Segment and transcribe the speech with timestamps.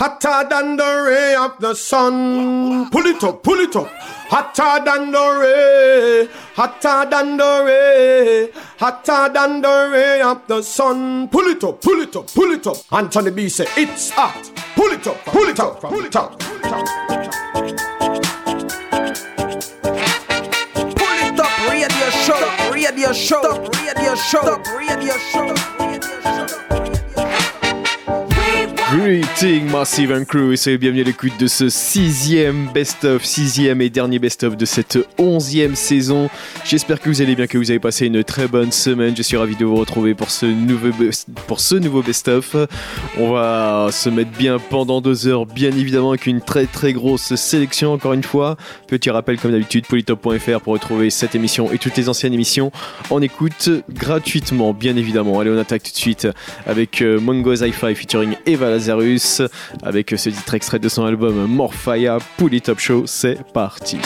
[0.00, 2.88] Hotter than the ray of the sun.
[2.88, 3.88] Pull it up, pull it up.
[4.30, 6.28] Hotter than the ray.
[6.54, 8.48] Hotter than the ray.
[8.78, 11.26] Hotter than the ray of the sun.
[11.28, 12.76] Pull it up, pull it up, pull it up.
[12.92, 14.52] Anthony B say it's hot.
[14.76, 16.38] Pull it up, pull it up, pull it up.
[16.38, 16.58] Pull
[21.26, 26.67] it up, radio show, radio show, radio show, radio show.
[28.90, 33.90] Greeting Massive and Crew et soyez bienvenue à l'écoute de ce sixième best-of, sixième et
[33.90, 36.30] dernier best-of de cette onzième saison.
[36.64, 39.14] J'espère que vous allez bien, que vous avez passé une très bonne semaine.
[39.14, 40.88] Je suis ravi de vous retrouver pour ce nouveau,
[41.46, 42.56] pour ce nouveau best-of.
[43.18, 47.34] On va se mettre bien pendant deux heures, bien évidemment, avec une très très grosse
[47.34, 48.56] sélection encore une fois.
[48.86, 52.72] Petit rappel comme d'habitude, polytop.fr pour retrouver cette émission et toutes les anciennes émissions.
[53.10, 55.40] On écoute gratuitement, bien évidemment.
[55.40, 56.26] Allez, on attaque tout de suite
[56.66, 59.42] avec euh, Mongo's Hi-Fi featuring Eva Lazarus
[59.82, 63.04] avec ce titre extrait de son album Morphia Pouli Top Show.
[63.06, 63.98] C'est parti.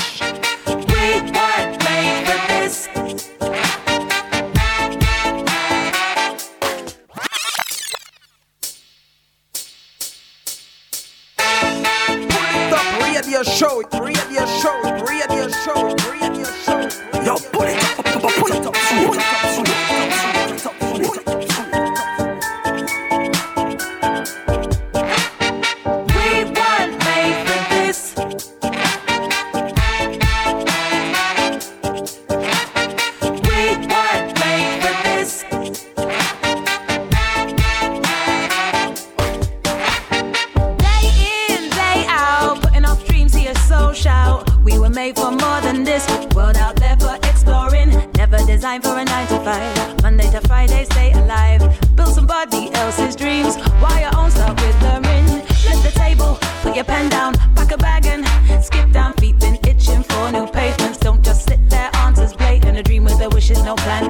[48.73, 50.03] time for a nine to five.
[50.03, 51.61] Monday to Friday, stay alive.
[51.95, 55.27] Build somebody else's dreams while your own start ring?
[55.69, 58.25] Let the table, put your pen down, pack a bag and
[58.65, 59.13] skip down.
[59.15, 60.99] Feet been itching for new pavements.
[60.99, 62.79] Don't just sit there, answers blatant.
[62.79, 64.05] A dream with their wishes, no plan.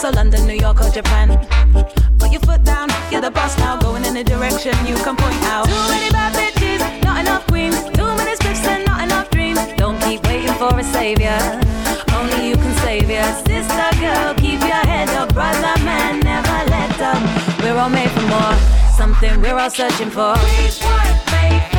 [0.00, 1.28] So London, New York, or Japan.
[2.18, 3.76] Put your foot down, you're the boss now.
[3.76, 5.66] Going in a direction you can point out.
[5.66, 7.76] Too many bad bitches, not enough queens.
[7.98, 9.60] Too many scripts and not enough dreams.
[9.76, 11.65] Don't keep waiting for a savior.
[19.70, 21.75] Searching for.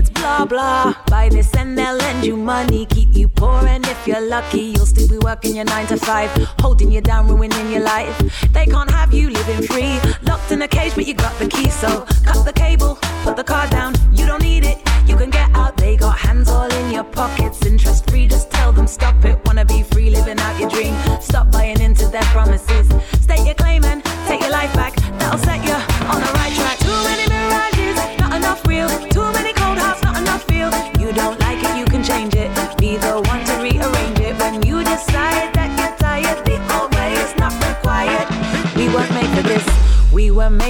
[0.00, 0.94] it's blah blah.
[1.06, 4.86] Buy this and they'll lend you money, keep you poor, and if you're lucky, you'll
[4.86, 6.30] still be working your nine to five,
[6.64, 8.16] holding you down, ruining your life.
[8.52, 11.68] They can't have you living free, locked in a cage, but you got the key,
[11.68, 13.94] so cut the cable, put the car down.
[14.12, 15.76] You don't need it, you can get out.
[15.76, 18.26] They got hands all in your pockets, interest free.
[18.26, 19.38] Just tell them stop it.
[19.44, 20.94] Wanna be free, living out your dream.
[21.20, 22.86] Stop buying into their promises.
[23.20, 24.94] State your claim and take your life back.
[25.18, 25.79] That'll set you.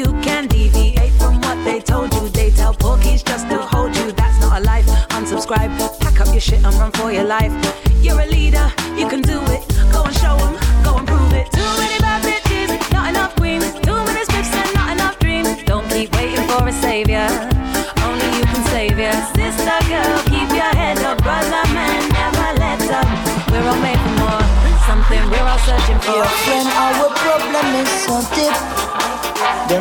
[0.00, 2.28] you can deviate from what they told you.
[2.30, 4.12] They tell porkies just to hold you.
[4.12, 4.86] That's not a life.
[5.16, 7.52] Unsubscribe, pack up your shit and run for your life.
[8.00, 8.66] You're a leader,
[8.96, 9.62] you can do it.
[9.92, 11.50] Go and show them, go and prove it.
[11.52, 11.99] Do it.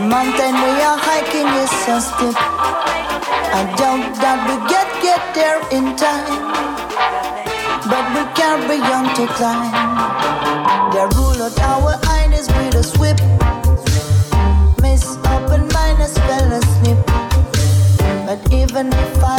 [0.09, 2.35] mountain we are hiking is so steep.
[3.59, 6.49] I doubt that we get get there in time,
[7.91, 9.69] but we can't be young to climb.
[10.95, 13.19] The rule of our eye is with a sweep.
[14.81, 15.03] Miss
[15.35, 16.99] open minus fell asleep,
[18.25, 19.38] but even if I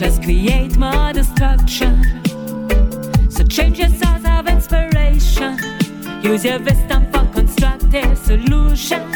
[0.00, 2.02] Just create more destruction.
[3.30, 5.58] So change your source of inspiration.
[6.22, 9.14] Use your wisdom for constructive solutions.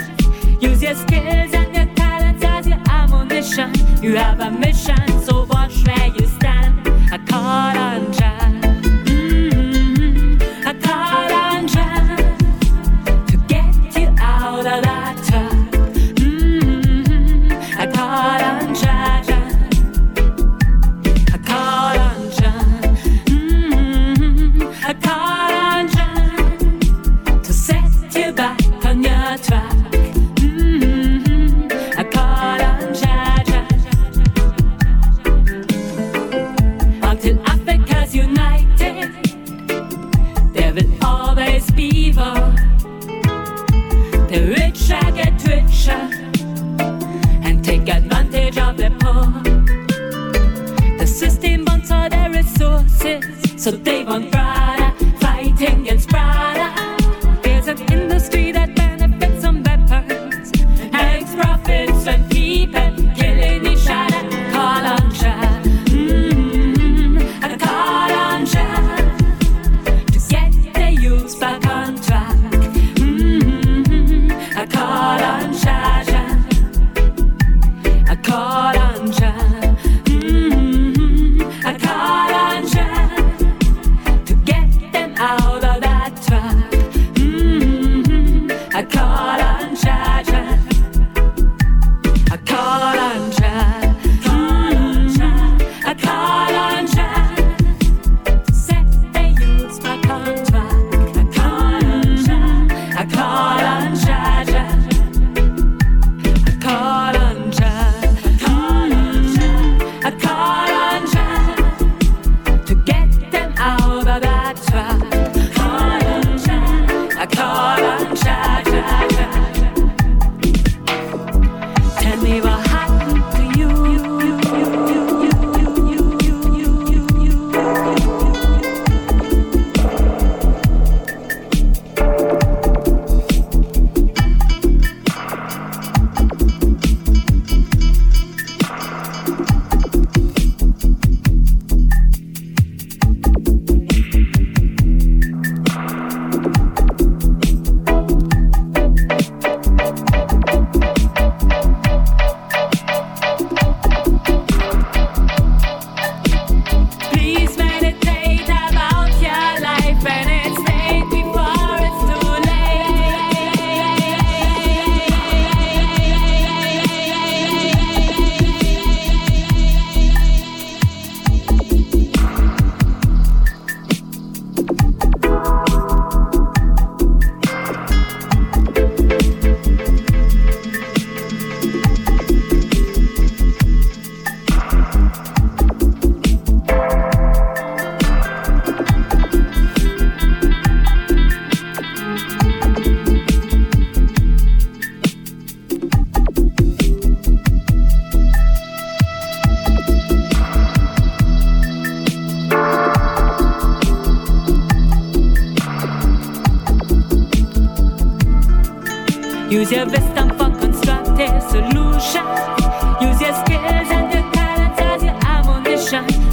[0.60, 3.72] Use your skills and your talents as your ammunition.
[4.02, 6.86] You have a mission, so watch where you stand.
[7.10, 8.53] A call on trust.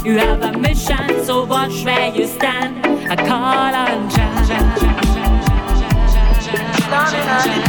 [0.04, 2.84] You have a mission, so watch where you stand.
[3.08, 4.32] I call on Jah.
[6.90, 7.62] Loving on.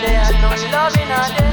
[0.00, 1.43] They are no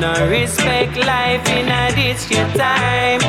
[0.00, 3.20] no respect life in a this your time.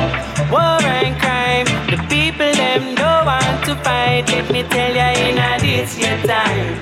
[0.50, 4.24] War and crime, the people them don't want to fight.
[4.28, 6.72] Let me tell ya in a this your time.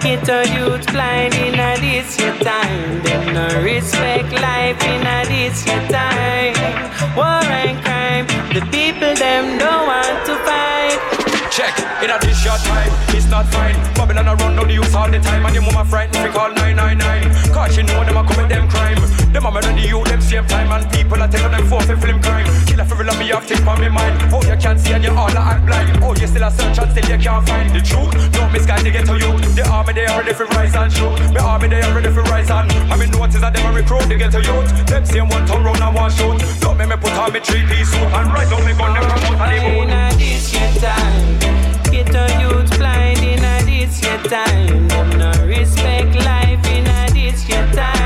[0.00, 3.02] Get a youth blind in a this your time.
[3.02, 6.56] Them no respect life in a this your time.
[7.16, 10.79] War and crime, the people them don't want to fight.
[11.60, 13.76] Check, in a this short time, it's not fine.
[13.92, 16.48] Babylon a run, no the youth all the time, and the mama frightened, we call
[16.56, 17.52] 999.
[17.52, 18.96] Cause she know them a commit them crime.
[19.28, 22.16] Them a murder the youth, them same time, and people are telling them for film
[22.24, 22.48] crime.
[22.64, 24.16] Kill a for love me have things on me mind.
[24.32, 26.00] Oh, you can't see and you all are act blind.
[26.00, 28.08] Oh, you still a search and still you can't find the truth.
[28.32, 29.36] Don't misguide to get to you.
[29.52, 31.12] The army they are ready for rise and shoot.
[31.36, 32.72] The army they are ready for rise and.
[32.88, 34.64] I mean, notice that them a recruit, they get to youth.
[34.88, 36.40] Them same one turn round and one shoot.
[36.64, 39.04] Don't make me put on me three piece suit and rise on me gun, them
[39.04, 41.49] promote and they a this time.
[44.30, 44.86] Time.
[45.18, 47.08] No respect life in a
[47.48, 47.99] your time.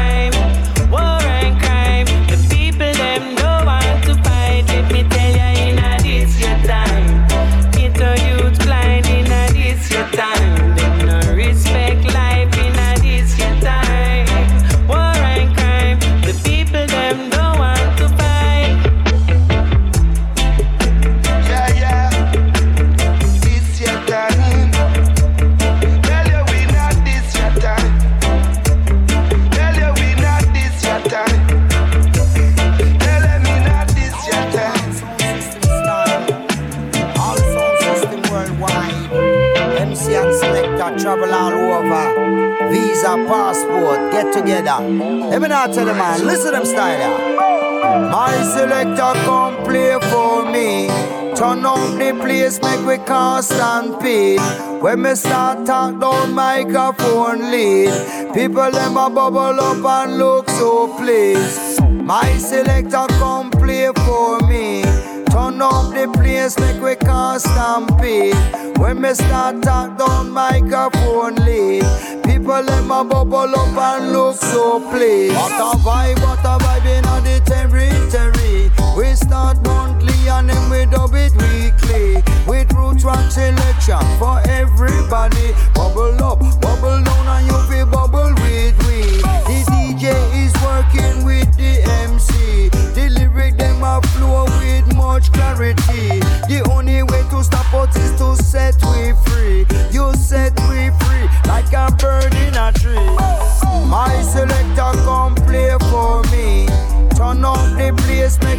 [59.07, 61.83] A bubble up and look so pleased.
[61.91, 64.83] My selector come play for me.
[65.31, 68.37] Turn up the place, make we can't stampede.
[68.79, 71.85] When me start talk down microphone lead,
[72.25, 75.35] people let a bubble up and look so pleased.
[75.35, 78.71] What a vibe, what a vibe in the territory.
[78.97, 82.23] We start monthly and then we dub it weekly.
[82.47, 85.53] With root track selection for everybody.
[85.75, 86.24] Bubble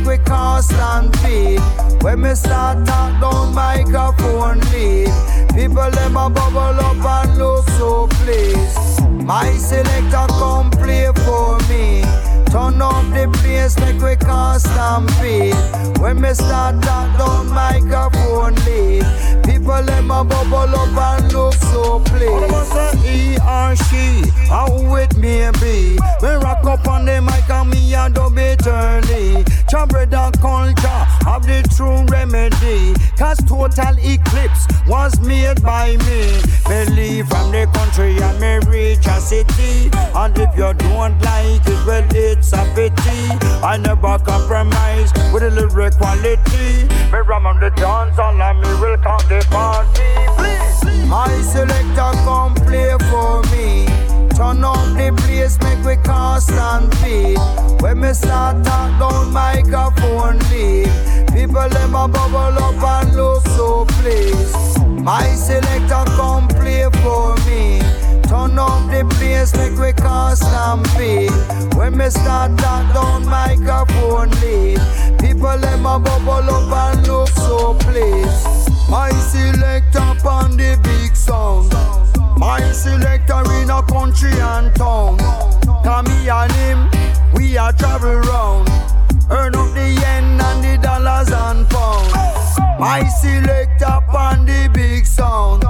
[0.05, 0.17] we
[1.23, 1.59] beat.
[2.03, 5.09] When me start talk down microphone lead,
[5.53, 9.01] people them a bubble up and look so pleased.
[9.25, 12.03] My selector come play for me.
[12.51, 14.15] Turn up the place, make we
[14.77, 15.99] and beat.
[15.99, 19.05] When me start talk down microphone lead,
[19.43, 23.03] people them a bubble up and look so pleased.
[23.03, 25.97] He or she, how it may be.
[26.21, 28.65] We rock up on the mic and me a dub it
[29.67, 32.93] Jambred and culture of the true remedy.
[33.17, 36.39] Cause total eclipse was made by me.
[36.67, 39.89] Believe from the country and me reach a city.
[40.13, 43.29] And if you don't like it, well, it's a pity.
[43.63, 46.85] I never compromise with a little quality.
[47.11, 50.13] Me ram on the dance all and me will count the party.
[50.37, 51.09] Please.
[51.09, 54.14] my select a come play for me.
[54.35, 57.39] Turn up the place, make we constant beat.
[57.81, 60.91] When me start talk, don't microphone leave.
[61.33, 64.53] People let my bubble up and look so pleased.
[65.01, 67.79] My selector come play for me.
[68.27, 71.31] Turn up the place, make we constant beat.
[71.77, 74.83] When me start talk, don't microphone leave.
[75.17, 78.47] People let my bubble up and look so pleased.
[78.89, 81.71] My selector on the big sound.
[82.37, 85.17] My selector in a country and town.
[85.83, 86.89] Come me and him,
[87.33, 88.69] we a travel round.
[89.31, 92.13] Earn up the yen and the dollars and pounds.
[92.79, 95.63] My selector on the big sound.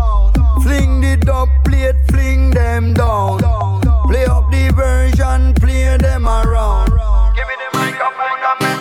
[0.64, 3.40] Fling the dub plate, fling them down.
[4.08, 6.90] Play up the version, play them around.
[7.36, 8.75] Give me the microphone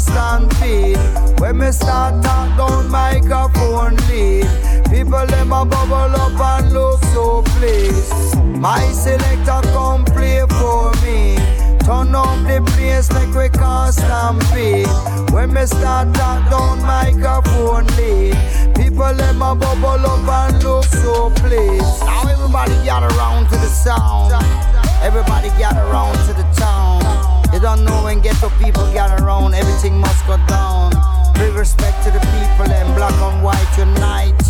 [0.00, 0.96] cast feed.
[1.40, 4.46] When me start talk down microphone lead.
[4.90, 8.36] People them a bubble up and look so pleased.
[8.58, 11.36] My selector come play for me.
[11.84, 14.88] Turn up the place, make we cast and feed.
[15.32, 18.36] When me start talk down microphone lead.
[18.74, 22.00] People them a bubble up and look so pleased.
[22.04, 24.32] Now everybody got around to the sound.
[25.02, 26.79] Everybody got around to the town.
[27.60, 30.92] You don't know when ghetto people get around, everything must go down.
[31.34, 34.40] Big respect to the people and black and white unite.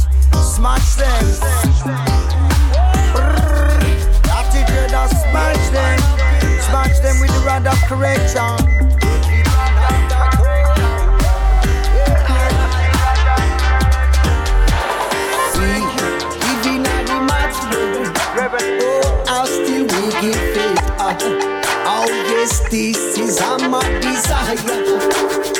[0.55, 1.25] Smash them.
[4.31, 5.99] Attitude of smash them.
[6.63, 8.39] Smash them with the rod of correction.
[19.27, 20.79] I'll still we give faith.
[21.01, 21.61] Ah,
[21.93, 25.60] Oh, yes, this is my desire.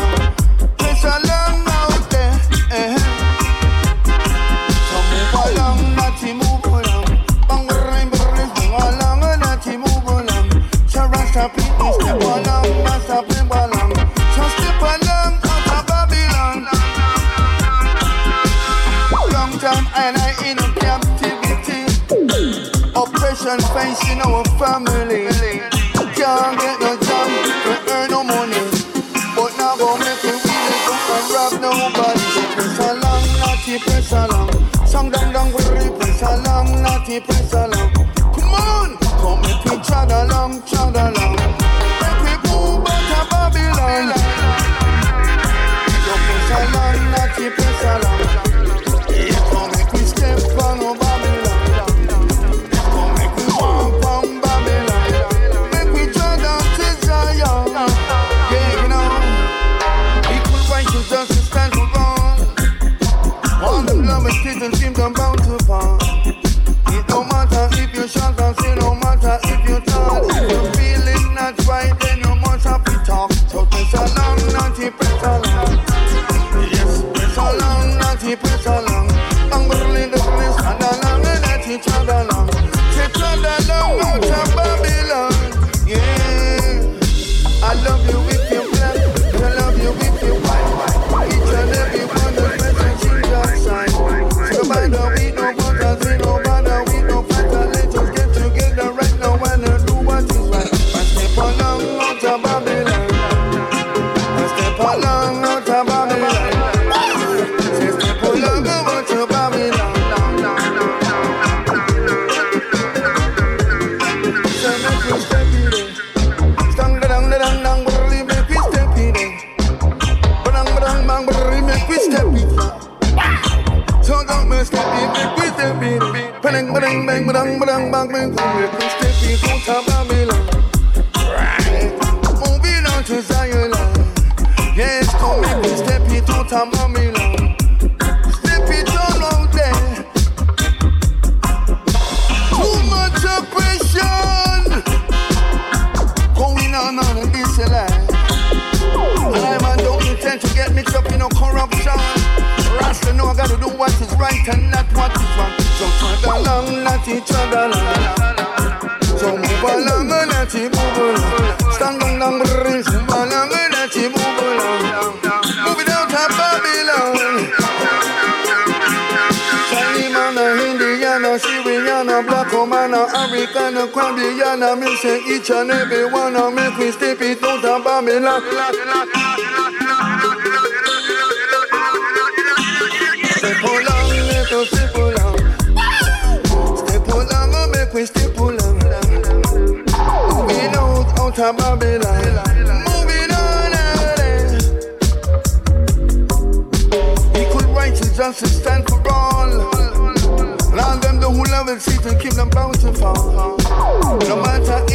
[23.81, 25.50] face in our family.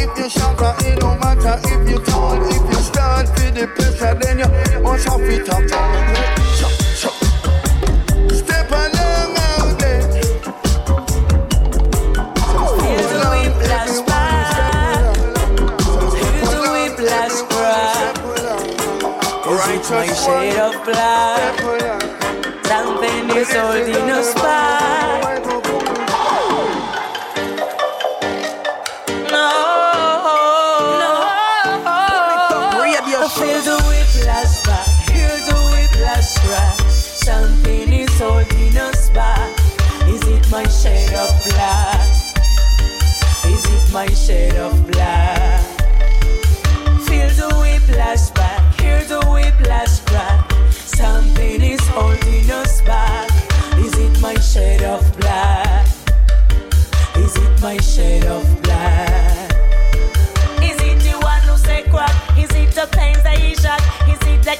[0.09, 4.15] if you shatter, it no matter if you tall, if you stand for the pressure,
[4.21, 5.63] then you must have it up.
[8.31, 10.01] Step along out there.
[19.43, 19.77] Cry.
[19.89, 21.56] My shade of black?
[43.97, 45.59] my shade of black.
[47.07, 50.51] Feel the whiplash back, hear the whiplash crack.
[50.69, 53.27] Something is holding us back.
[53.79, 55.87] Is it my shade of black?
[57.15, 59.49] Is it my shade of black?
[60.61, 62.13] Is it the one who say crack?
[62.37, 63.81] Is it the pains that he shot?
[64.07, 64.55] Is it the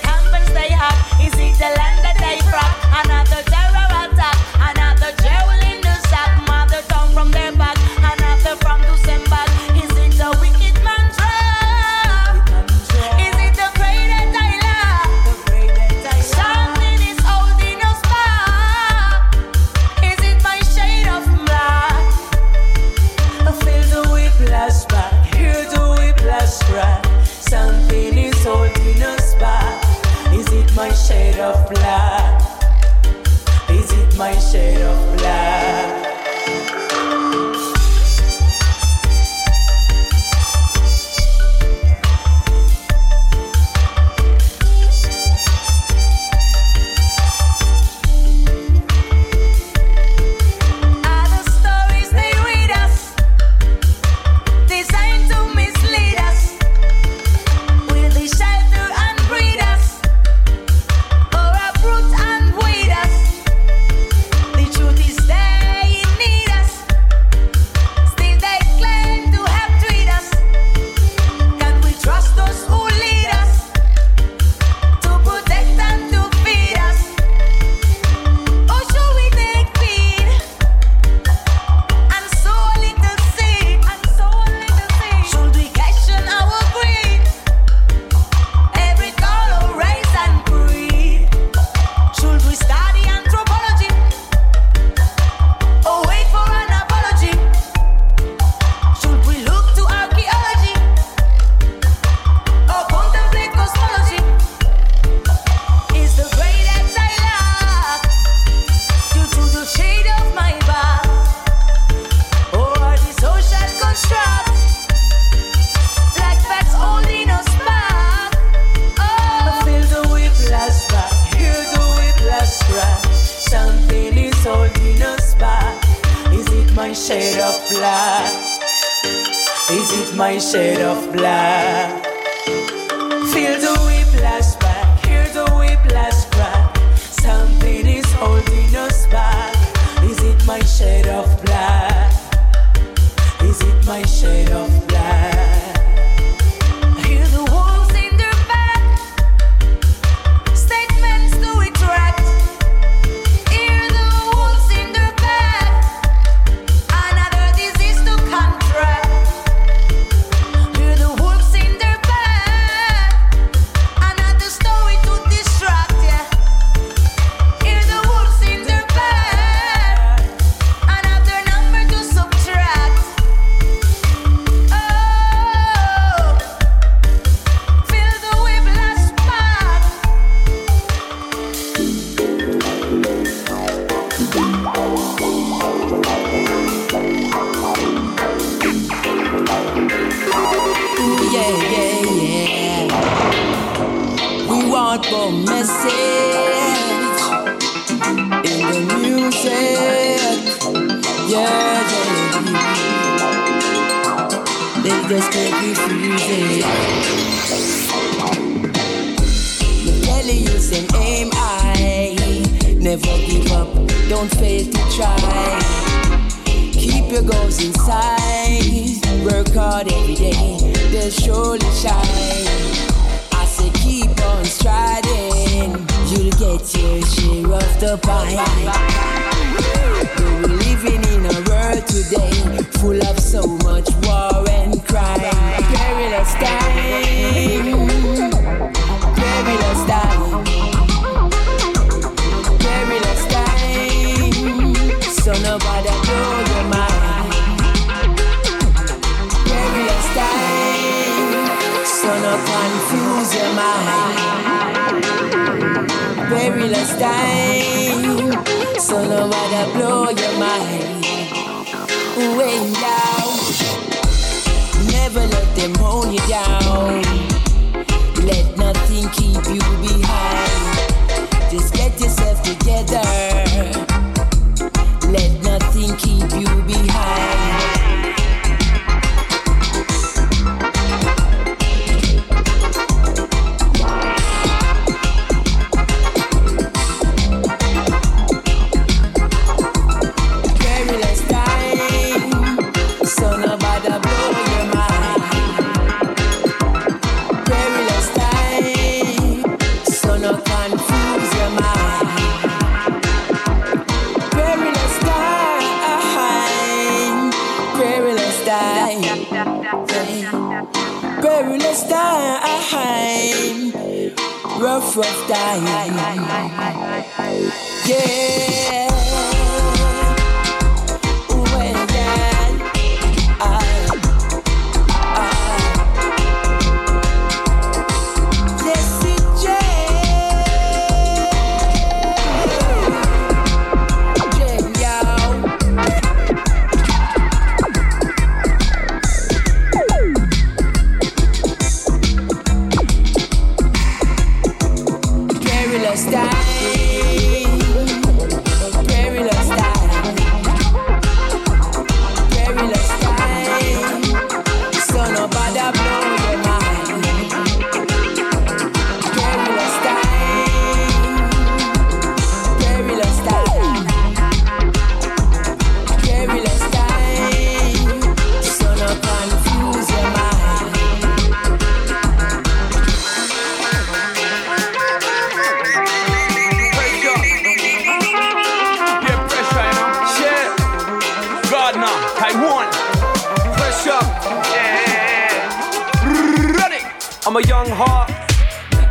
[387.27, 388.09] I'm a young heart,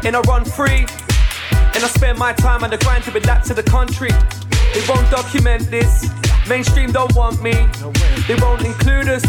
[0.04, 0.84] and I run free.
[1.74, 4.10] And I spend my time on the grind to adapt to the country.
[4.74, 6.10] They won't document this.
[6.48, 7.52] Mainstream don't want me.
[8.28, 9.24] They won't include us.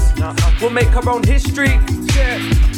[0.61, 1.79] We'll make our own history.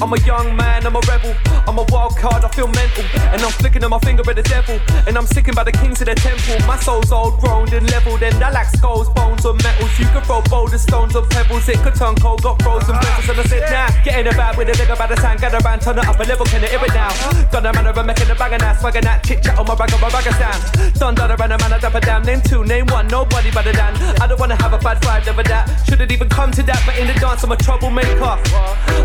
[0.02, 1.36] I'm a young man, I'm a rebel.
[1.68, 3.04] I'm a wild card, I feel mental.
[3.34, 4.80] And I'm flicking on my finger at the devil.
[5.08, 6.56] And I'm sickened by the kings of the temple.
[6.66, 8.24] My soul's old, grown and leveled.
[8.24, 9.92] And I lack skulls, bones, or metals.
[10.00, 11.68] You can throw boulders, stones, or pebbles.
[11.68, 13.22] It could turn cold, got frozen uh-huh.
[13.22, 13.30] pebbles.
[13.30, 15.38] And I said, nah, get in the bag with a nigga by the time.
[15.38, 17.12] Gather around, turn it up a level, can it hear it now?
[17.52, 19.68] Done a man of a making a bag and ass, swagging that chit chat on
[19.68, 20.94] my bag of my bag of sound.
[20.96, 22.24] Done, done around a man, I dapper down.
[22.24, 23.96] Name two, name one, nobody but the Dan.
[24.22, 25.66] I don't wanna have a bad vibe, never that.
[25.90, 28.38] Shouldn't even come to that, but in the dance, I'm a troublemaker.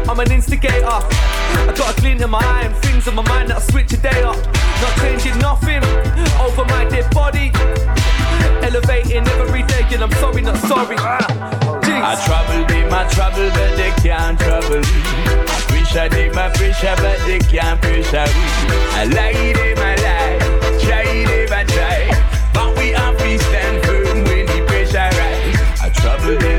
[0.09, 0.85] I'm an instigator.
[0.85, 3.97] I got a glint in my eye and things on my mind that'll switch a
[3.97, 4.37] day up.
[4.37, 5.83] Not changing nothing
[6.39, 7.51] over my dead body.
[8.61, 10.97] Elevating every day, and I'm sorry, not sorry.
[10.99, 15.01] I trouble them, I trouble, but they can't trouble me.
[15.49, 18.45] I wish pressure them, I pressure, but they can't pressure me.
[18.93, 20.24] I lie them, I lie,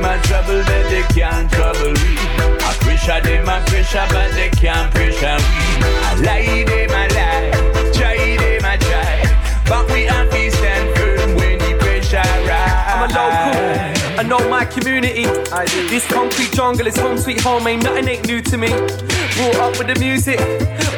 [0.06, 2.16] I trouble, but they can't trouble me.
[2.62, 5.58] I pressure them, I pressure, but they can't pressure me.
[5.82, 9.26] I lie them, I lie, try them, I try.
[9.68, 12.86] But we have to stand firm when the pressure rise.
[12.88, 14.20] I'm a local.
[14.20, 15.26] I know my community.
[15.90, 18.70] This concrete jungle is home sweet home, ain't nothing ain't new to me.
[18.70, 20.40] Brought up with the music,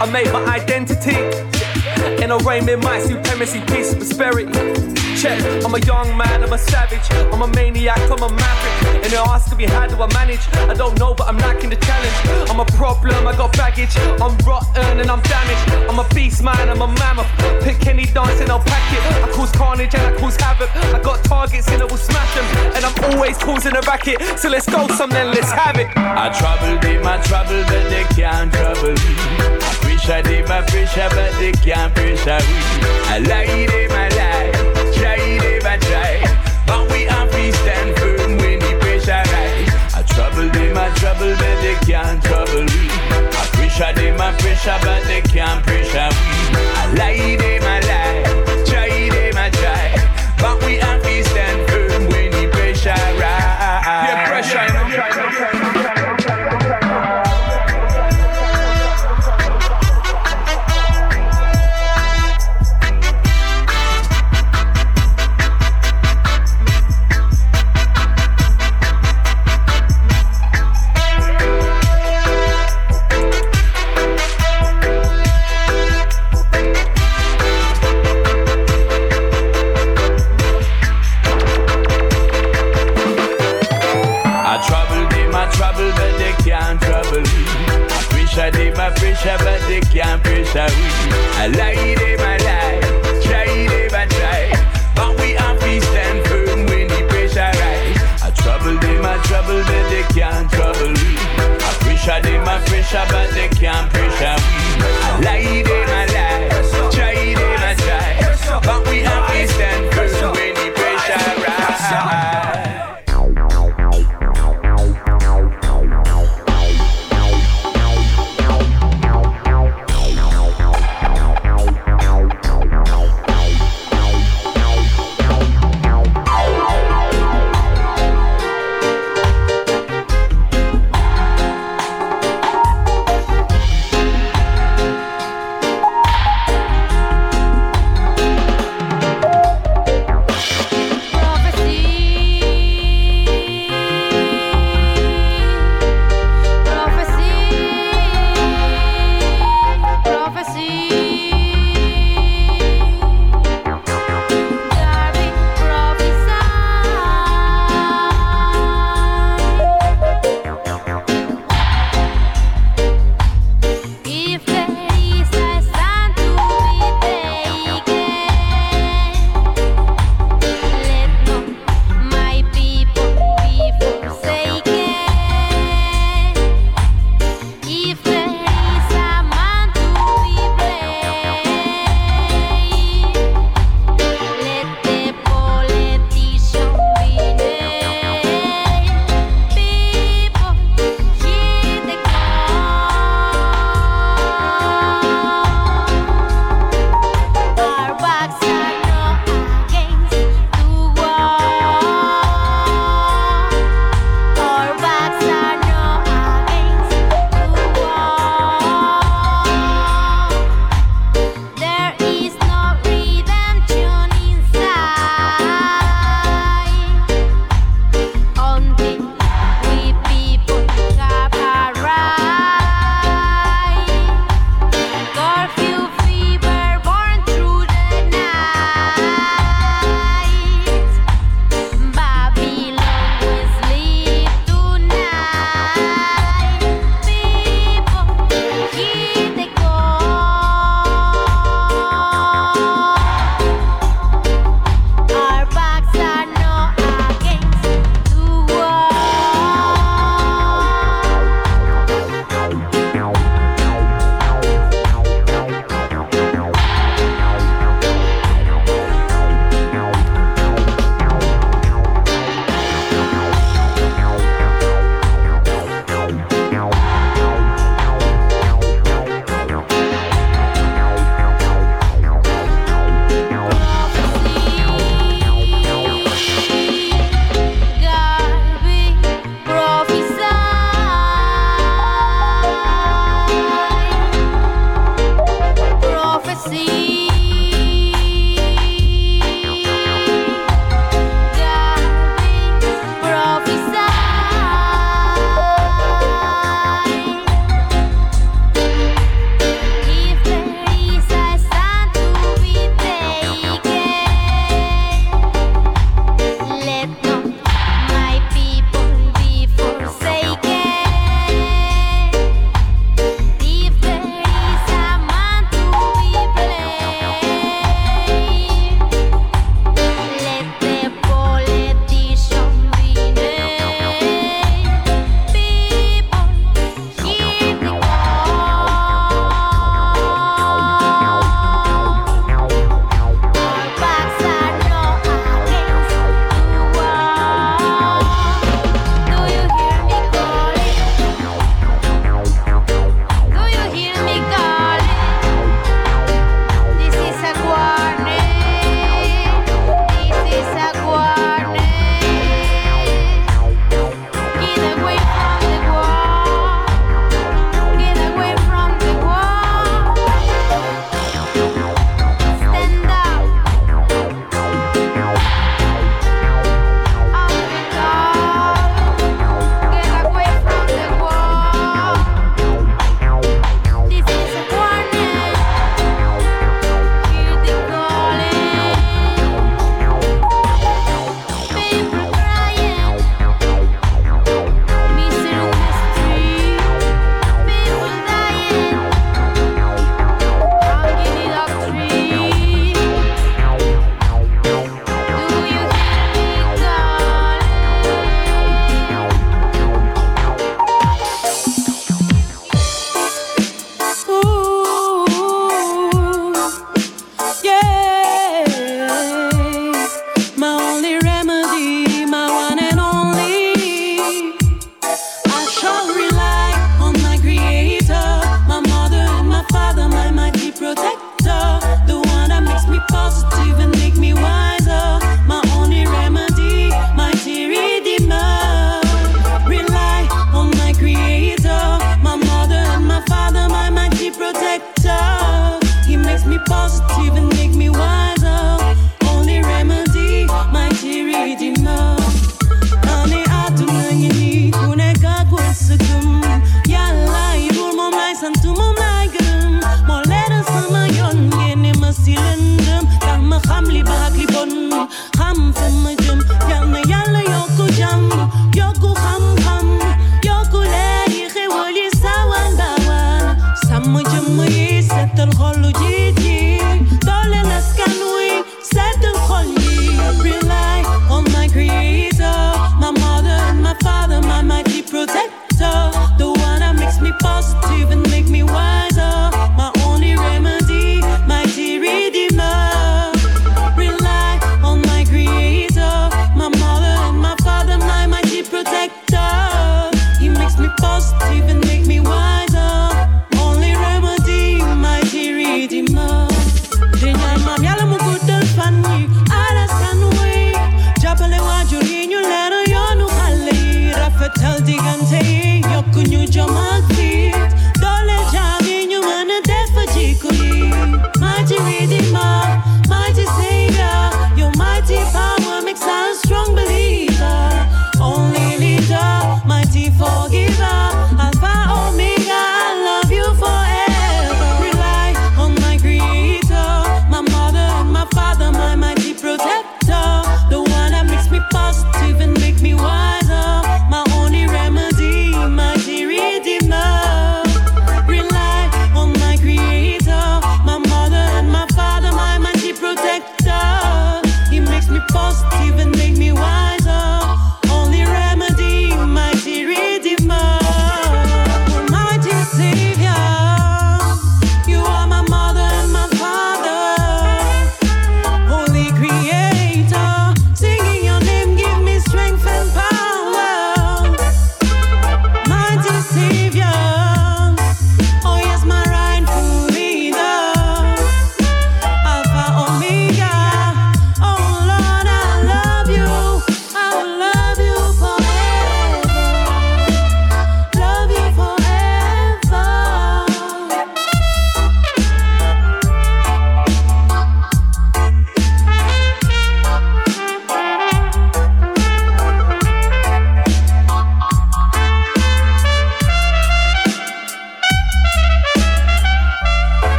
[0.00, 1.16] I made my identity.
[2.22, 4.96] In a rain, my supremacy, peace, and prosperity.
[5.16, 7.00] Check, I'm a young man, I'm a savage,
[7.32, 9.02] I'm a maniac, I'm a maverick.
[9.02, 10.46] And they're asking me how do I manage?
[10.68, 12.50] I don't know, but I'm lacking the challenge.
[12.50, 15.88] I'm a problem, I got baggage, I'm rotten and I'm damaged.
[15.88, 17.30] I'm a beast man, I'm a mammoth.
[17.62, 19.00] Pick any dance and I'll pack it.
[19.24, 20.68] I cause carnage and I cause havoc.
[20.76, 22.44] I got targets and I will smash them.
[22.76, 24.20] And I'm always causing a racket.
[24.38, 25.88] So let's go some then, let's have it.
[25.96, 29.85] I trouble them, I trouble, but they can't trouble me.
[30.06, 32.56] Pressure them, I pressure, but they can't pressure me.
[33.10, 34.54] I lie them, I lie,
[34.94, 36.22] try them, I try.
[36.64, 39.66] But we have to stand firm when the pressure rise.
[39.98, 42.86] I trouble them, I trouble, but they can't trouble me.
[43.34, 46.54] I pressure them, I pressure, but they can't pressure me.
[46.54, 47.85] I lie them, I lie,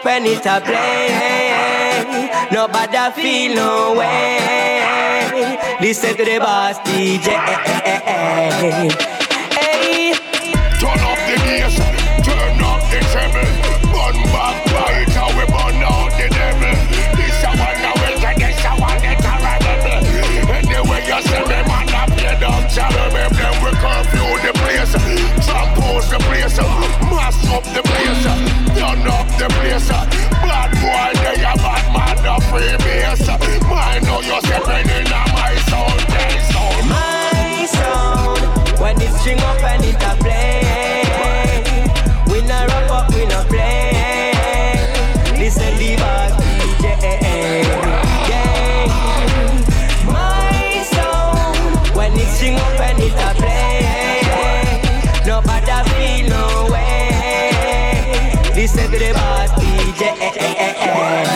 [0.00, 2.30] up and a play.
[2.52, 5.58] Nobody feel no way.
[5.80, 7.39] Listen to the boss DJ.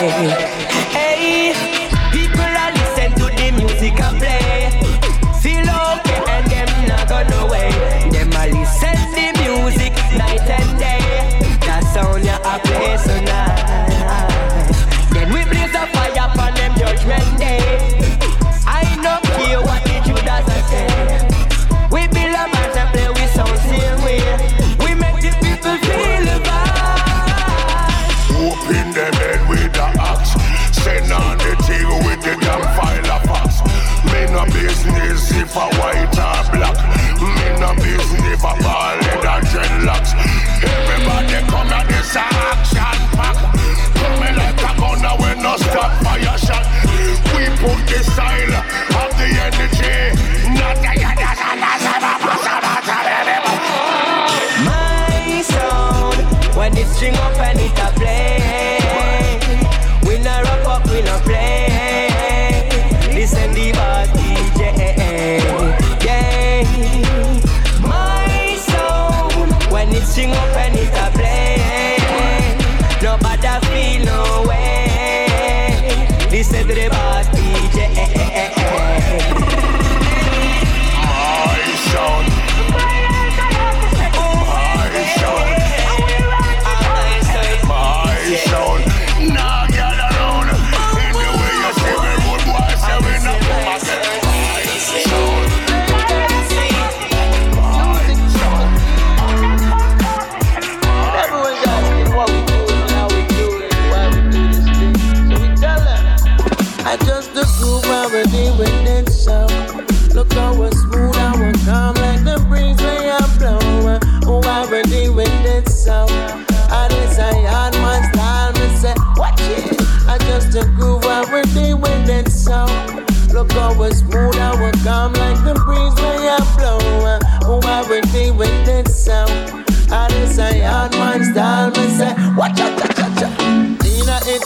[0.07, 0.64] Yeah.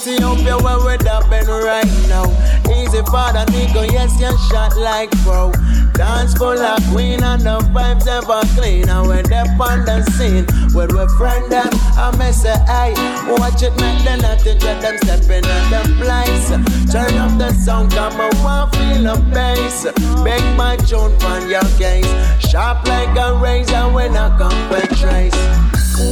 [0.00, 2.24] Ethiopia where we're dubbing right now.
[2.72, 5.52] Easy for the nigga, yes, you shot like bro.
[5.92, 8.88] Dance for of queen and the vibes ever clean.
[8.88, 10.46] And we're deep on the scene.
[10.74, 11.68] Where we're friend them,
[12.00, 12.94] I mess a "Hey,
[13.28, 16.48] Watch it, make I think that them stepping on the place.
[16.90, 19.84] Turn up the sound, come on, want feel the bass.
[20.24, 22.08] Make my tune on your case.
[22.48, 25.36] Sharp like a razor when I come with trace.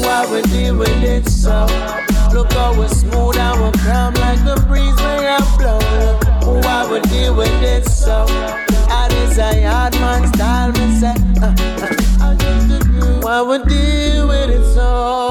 [0.05, 1.66] Why we deal with it so?
[2.39, 5.78] look how smooth and we're calm like the breeze when I blow.
[6.41, 6.64] blowing.
[6.64, 8.26] I would deal with it so.
[8.89, 11.14] I desire hard man style, me say.
[11.43, 12.26] Uh, uh.
[12.26, 13.20] I just agree.
[13.24, 15.28] Why would deal with it so?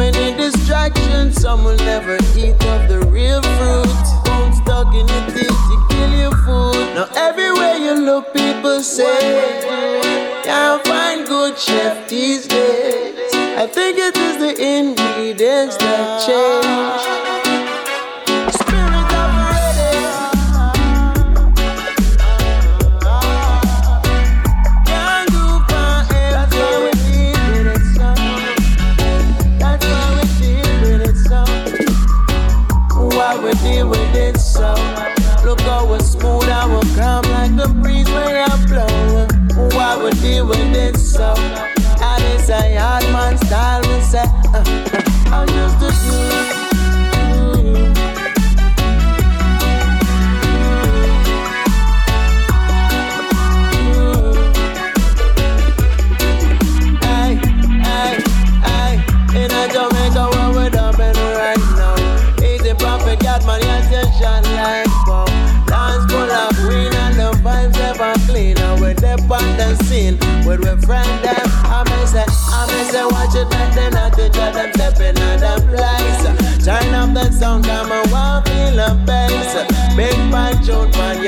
[0.00, 4.04] many distractions, some will never eat of the real fruit.
[4.24, 6.86] Don't stuck in the things to kill your food.
[6.96, 9.20] Now everywhere you look, people say,
[10.42, 13.30] can't find good chef these days.
[13.62, 17.69] I think it is the ingredients that change.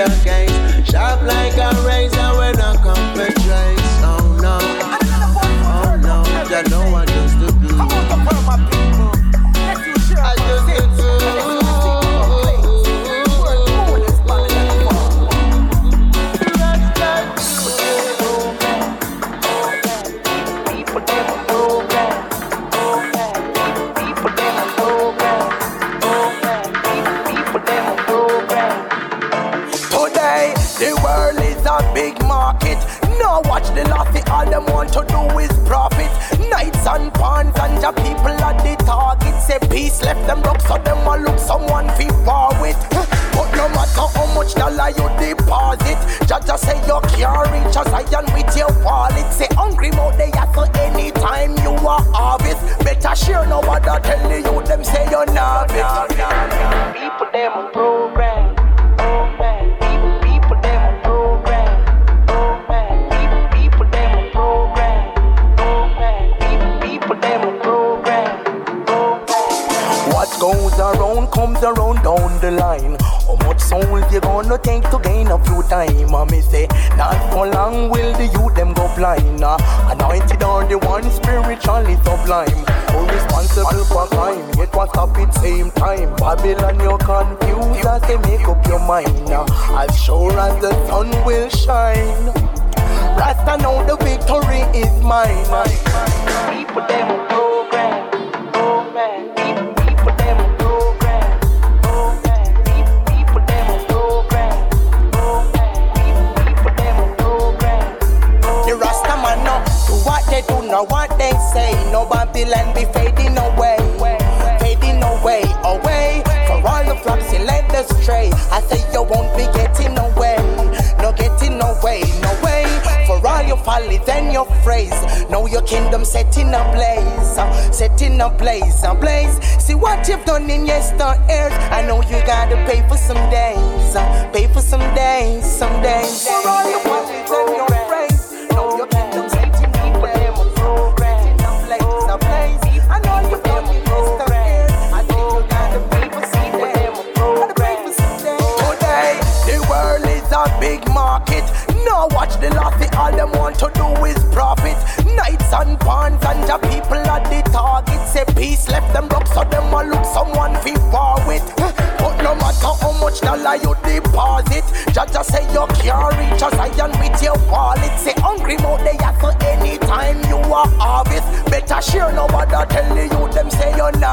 [0.09, 0.51] your case.
[0.91, 3.93] Sharp like a razor when I come for trace.
[4.03, 4.59] Oh no,
[5.71, 7.32] oh no, I know I.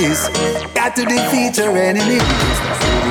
[0.00, 0.28] enemies.
[0.74, 2.22] Got to defeat your enemies.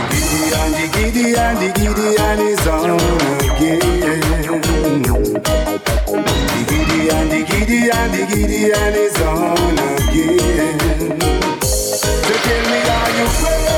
[0.10, 2.99] Giddy and the giddy and the giddy and is on
[3.49, 3.80] again.
[6.48, 10.80] The giddy and the giddy and the giddy and is on again.
[11.61, 13.69] So tell me, are you ready?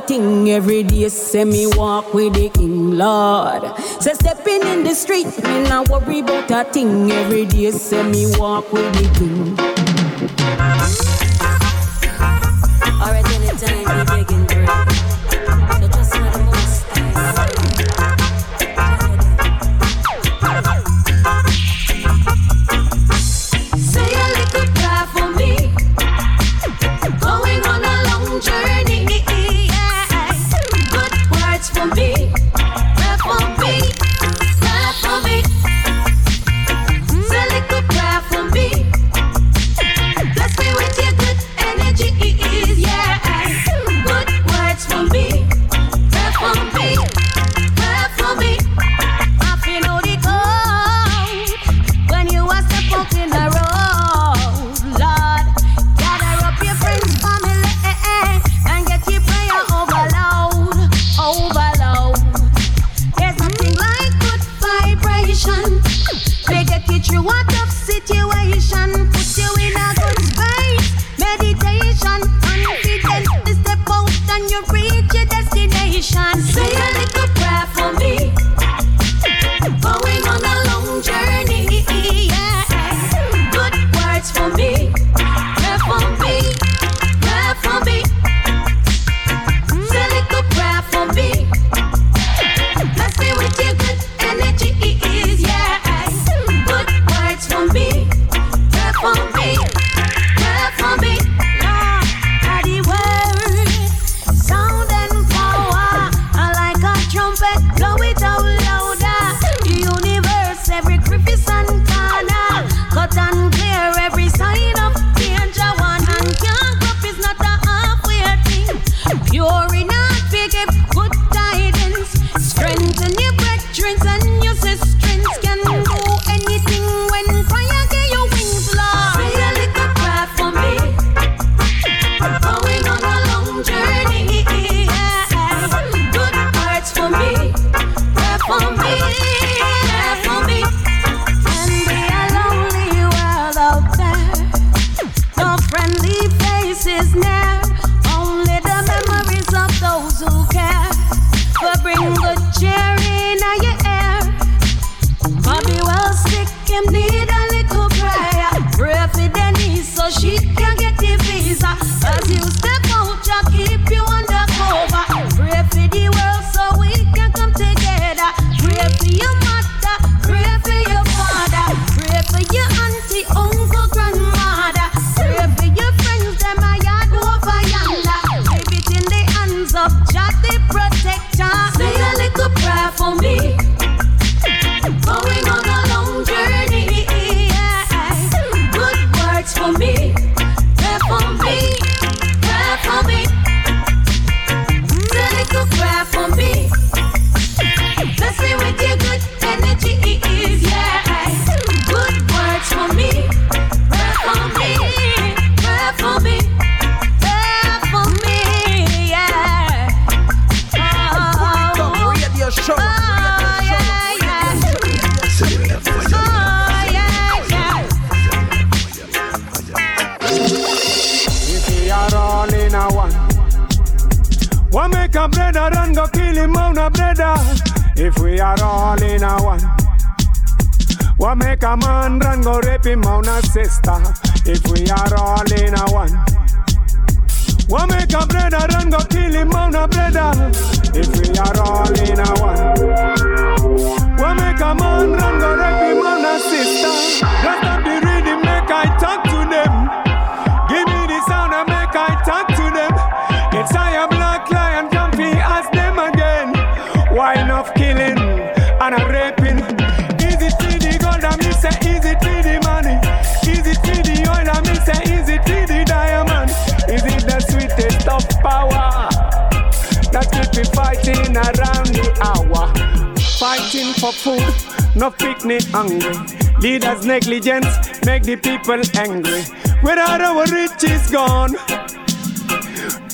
[0.00, 1.08] thing every day.
[1.08, 3.76] Say me walk with the King, Lord.
[4.00, 7.70] Say stepping in the street, me not worry about a thing every day.
[7.70, 9.57] Say me walk with the King.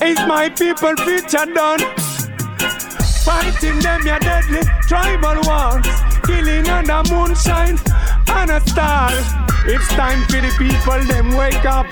[0.05, 1.81] Is my people future done?
[3.25, 5.87] Fighting them, ya deadly tribal wars,
[6.27, 7.79] killing under moonshine
[8.29, 9.11] and a star.
[9.67, 11.87] It's time for the people, them wake up.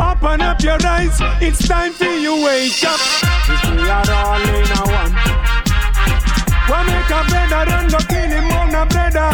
[0.00, 3.00] Open up your eyes, it's time for you wake up.
[3.48, 5.14] If we are all in a one.
[6.70, 9.30] We make a brother and go kill him on a brother.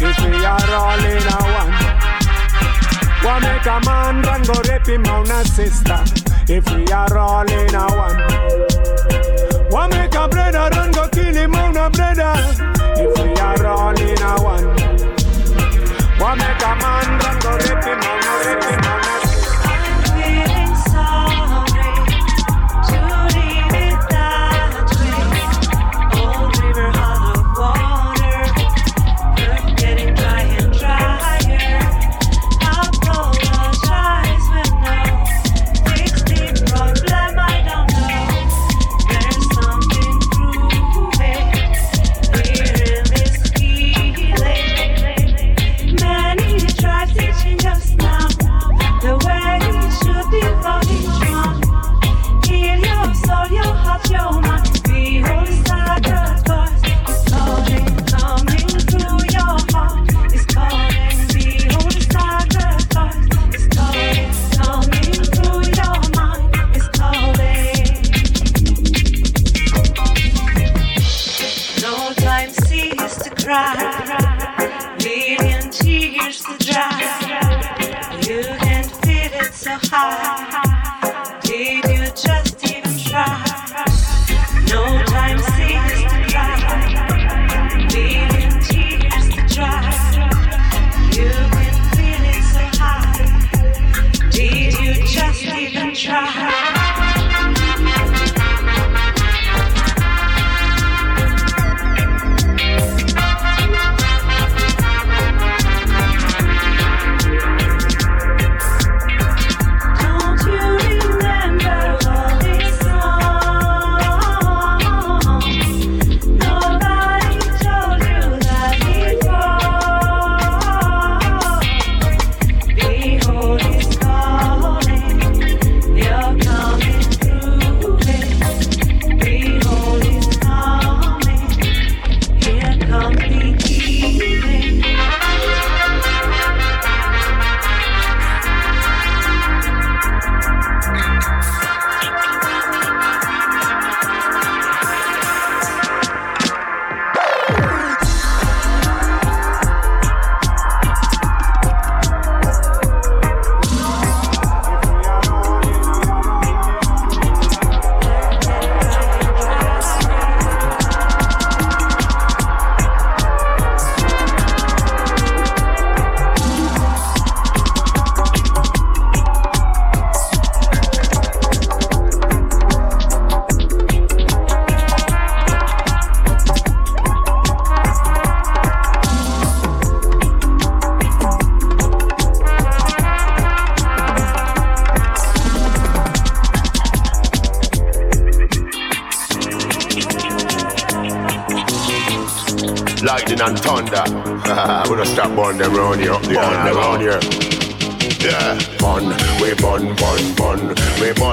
[0.00, 1.74] If we are all in a one.
[3.24, 6.25] We make a man run go rape him on a sister.
[6.48, 8.18] If we are all in a one.
[9.68, 12.34] We make a brother and go kill him on a brother.
[12.96, 14.66] If we are all in a one.
[16.20, 19.15] We make a man run go rape him on a rape him on a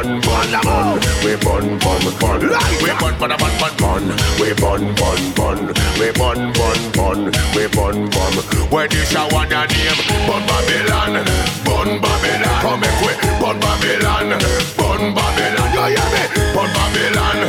[0.03, 2.41] bun, bun, bun, we bun, bun, bun,
[2.83, 7.67] we bun, bun, bun, bun, bun, we bun, bun, bun, we bun, bun, bun, we
[7.67, 8.33] bun, bun.
[8.69, 9.99] Where this a one a name?
[10.27, 11.25] Bun Babylon,
[11.63, 12.61] bun Babylon.
[12.61, 14.29] Come make we bun Babylon,
[14.77, 15.69] bun Babylon.
[15.73, 16.23] You hear me?
[16.53, 17.39] Bun Babylon,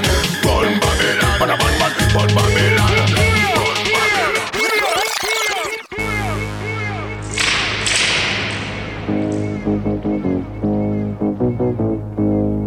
[0.44, 3.23] bun Babylon, bun, bun, bun, bun Babylon.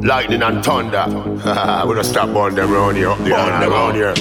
[0.08, 1.04] Lightning and thunder.
[1.86, 3.96] we don't stop burn them round here, up there and around.
[3.96, 4.14] here.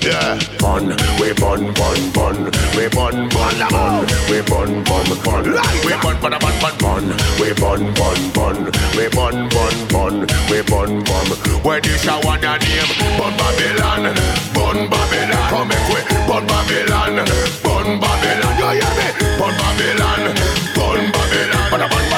[0.00, 0.88] Yeah, bun,
[1.20, 2.36] we bun, bun, bun,
[2.72, 5.44] we bun, bun, bun, we bun, bun, bun,
[5.84, 7.04] we bun, bun, bun, bun, bun,
[7.36, 8.56] we bun, bun, bun,
[8.96, 11.26] we bun, bun, bun, we bun, bun.
[11.60, 12.88] Where this a one a name?
[13.20, 14.16] Bun Babylon,
[14.56, 15.48] bun Babylon.
[15.52, 17.20] Come make we bun Babylon,
[17.60, 18.54] bun Babylon.
[18.56, 19.08] You hear me?
[19.36, 20.24] Bun Babylon,
[20.72, 22.15] bun Babylon, bun Babylon,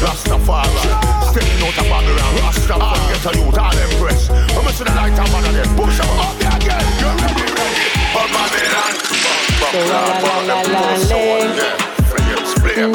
[0.00, 0.80] Rastafari,
[1.28, 2.32] stepping out of Babylon.
[2.40, 4.22] Rastafari, get a youth, all impress.
[4.30, 5.68] I'm to the light of one of them.
[5.76, 6.84] Push them up there again.
[7.00, 7.84] You ready, ready?
[8.16, 9.90] Bun Babylon, bun Babylon.
[9.92, 11.80] La la la la la.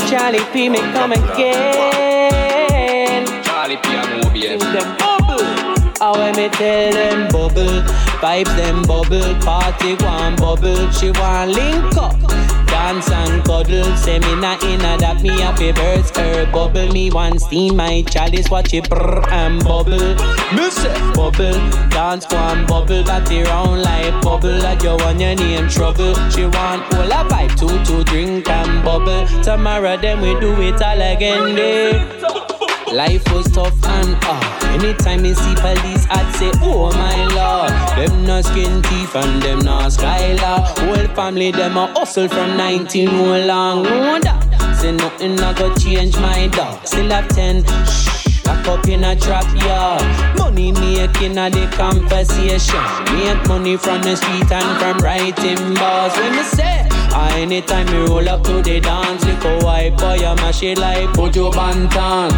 [0.10, 2.44] Charlie P me come again.
[3.44, 4.60] Charlie P and Mobius.
[4.74, 5.46] Them bubble.
[6.00, 7.84] How when me tell them bubble,
[8.20, 12.16] vibes them bubble, party one bubble, she want link up.
[12.76, 16.92] Dance and cuddle, say me not inna that me happy birds her bubble.
[16.92, 20.18] Me one steam my chalice, watch it brr and bubble.
[20.70, 21.58] Say bubble,
[21.90, 24.60] dance one bubble, that the round like bubble.
[24.60, 26.14] That you want your name trouble.
[26.30, 29.26] She want all a vibe, two to drink and bubble.
[29.42, 31.56] Tomorrow then we do it all again.
[31.56, 31.94] Day.
[32.94, 34.55] Life was tough and ah.
[34.76, 37.72] Anytime me see police, I'd say, Oh my lord.
[37.96, 40.68] Them no skin teeth and them no skylar.
[40.80, 43.84] Whole family them a hustle from 19 more long.
[43.84, 44.78] That.
[44.82, 46.86] Say nothing I go change my dog.
[46.86, 47.64] Still have 10.
[47.86, 48.15] Shh.
[48.46, 50.38] Back up in a trap yard.
[50.38, 52.84] Money making a the conversation.
[53.12, 56.16] Make money from the street and from writing bars.
[56.16, 60.36] When me say, ah, anytime me roll up to the dance, a white boy, I
[60.36, 62.32] mash it like Buju Banton.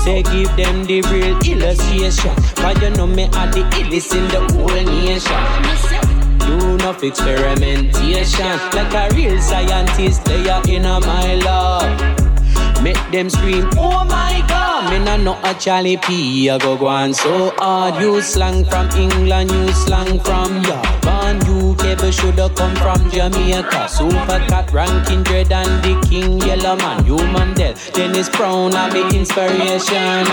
[0.00, 2.34] Say give them the real illustration.
[2.56, 6.04] Cause you know me are the illest in the whole nation.
[6.40, 8.58] Do enough experimentation.
[8.76, 12.24] Like a real scientist, they are in my love.
[12.82, 16.50] Make them scream, oh my god, me nah know a Charlie P.
[16.50, 18.00] I go go on so hard.
[18.02, 21.36] You slang from England, you slang from Japan.
[21.46, 23.88] UK, but shoulda come from Jamaica.
[23.88, 27.06] Super cat ranking dread and the king Yellowman.
[27.06, 30.24] You Mandel, Dennis Brown, I'm me inspiration.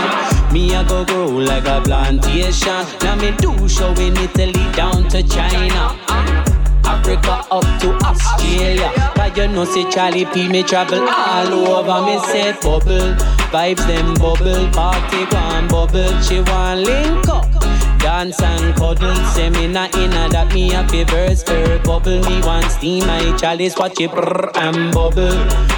[0.52, 2.86] Me I go grow like a plantation.
[3.02, 6.41] Now me do show in Italy down to China.
[6.92, 8.92] Africa up to Australia.
[9.16, 12.06] Cause you know, say Charlie P, me travel all over.
[12.06, 13.16] Me say bubble,
[13.54, 16.22] vibes them bubble, party one bubble.
[16.22, 17.48] She want link up.
[18.02, 19.14] Dance and cuddle,
[19.70, 22.20] not inna that me happy verse her bubble.
[22.24, 25.38] Me want steam my chalice, watch it brr and bubble.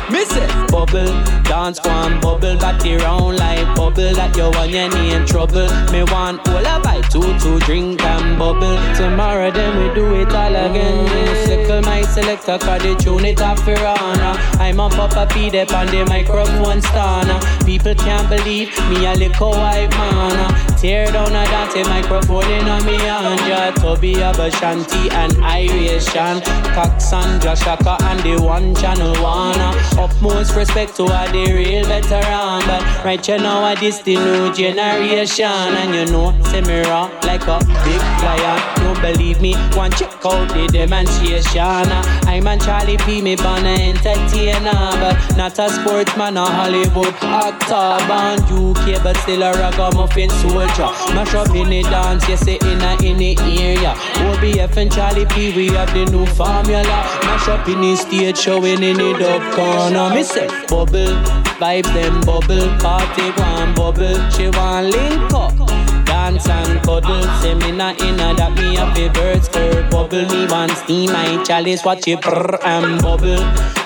[0.09, 1.11] Me say bubble,
[1.43, 4.13] dance one bubble, body round like bubble.
[4.13, 5.67] That you want your name trouble.
[5.91, 8.77] Me want all a bite two to drink and bubble.
[8.95, 11.45] Tomorrow then we do it all again.
[11.45, 14.39] Sickle my selector, cause they tune it off for honor.
[14.59, 17.39] I'm a Papa P dep on the microphone stunner.
[17.65, 20.72] People can't believe me a little white man.
[20.83, 23.73] Tear down a dance microphone in a me anja.
[23.75, 26.43] Toby Aba Shanti and Iration.
[26.75, 29.71] Coxandra Shaka and the one channel wanna.
[29.97, 32.59] Utmost respect to all the real veteran.
[32.67, 35.45] But right you now I this the new generation.
[35.47, 38.59] And you know, say me raw like a big lion.
[38.83, 41.87] Don't believe me, one check out the demonstration.
[42.27, 44.91] I'm a Charlie P, me born a entertainer.
[44.99, 48.03] But not a sportsman, a Hollywood actor.
[48.03, 50.72] Born UK, but still a ragamuffin soldier.
[50.79, 53.93] Mash up in the dance, yes, say in a in the area.
[54.25, 56.83] OBF and Charlie P, we have the new formula.
[57.25, 60.15] Mash up in the stage, showing in the dub corner.
[60.15, 61.13] Me say bubble,
[61.59, 64.29] vibes them bubble, party one bubble.
[64.31, 65.92] She want link up.
[66.23, 70.25] Dance and cuddle, say me not inna that me happy birds her bubble.
[70.31, 73.43] Me want steam my chalice, watch it brr and bubble.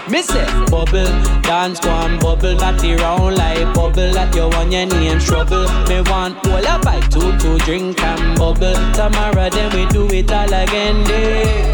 [0.07, 1.09] Me say bubble,
[1.41, 4.13] dance one bubble, body round like bubble.
[4.13, 5.65] That you want your name trouble.
[5.89, 8.77] Me want all a bite two to drink and bubble.
[8.93, 11.03] Tomorrow then we do it all again.
[11.05, 11.73] Day.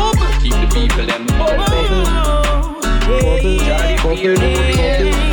[0.00, 1.60] bubble, Keep the people them bubble.
[1.60, 2.08] bubble,
[3.20, 3.58] bubble,
[4.00, 5.31] bubble, bubble.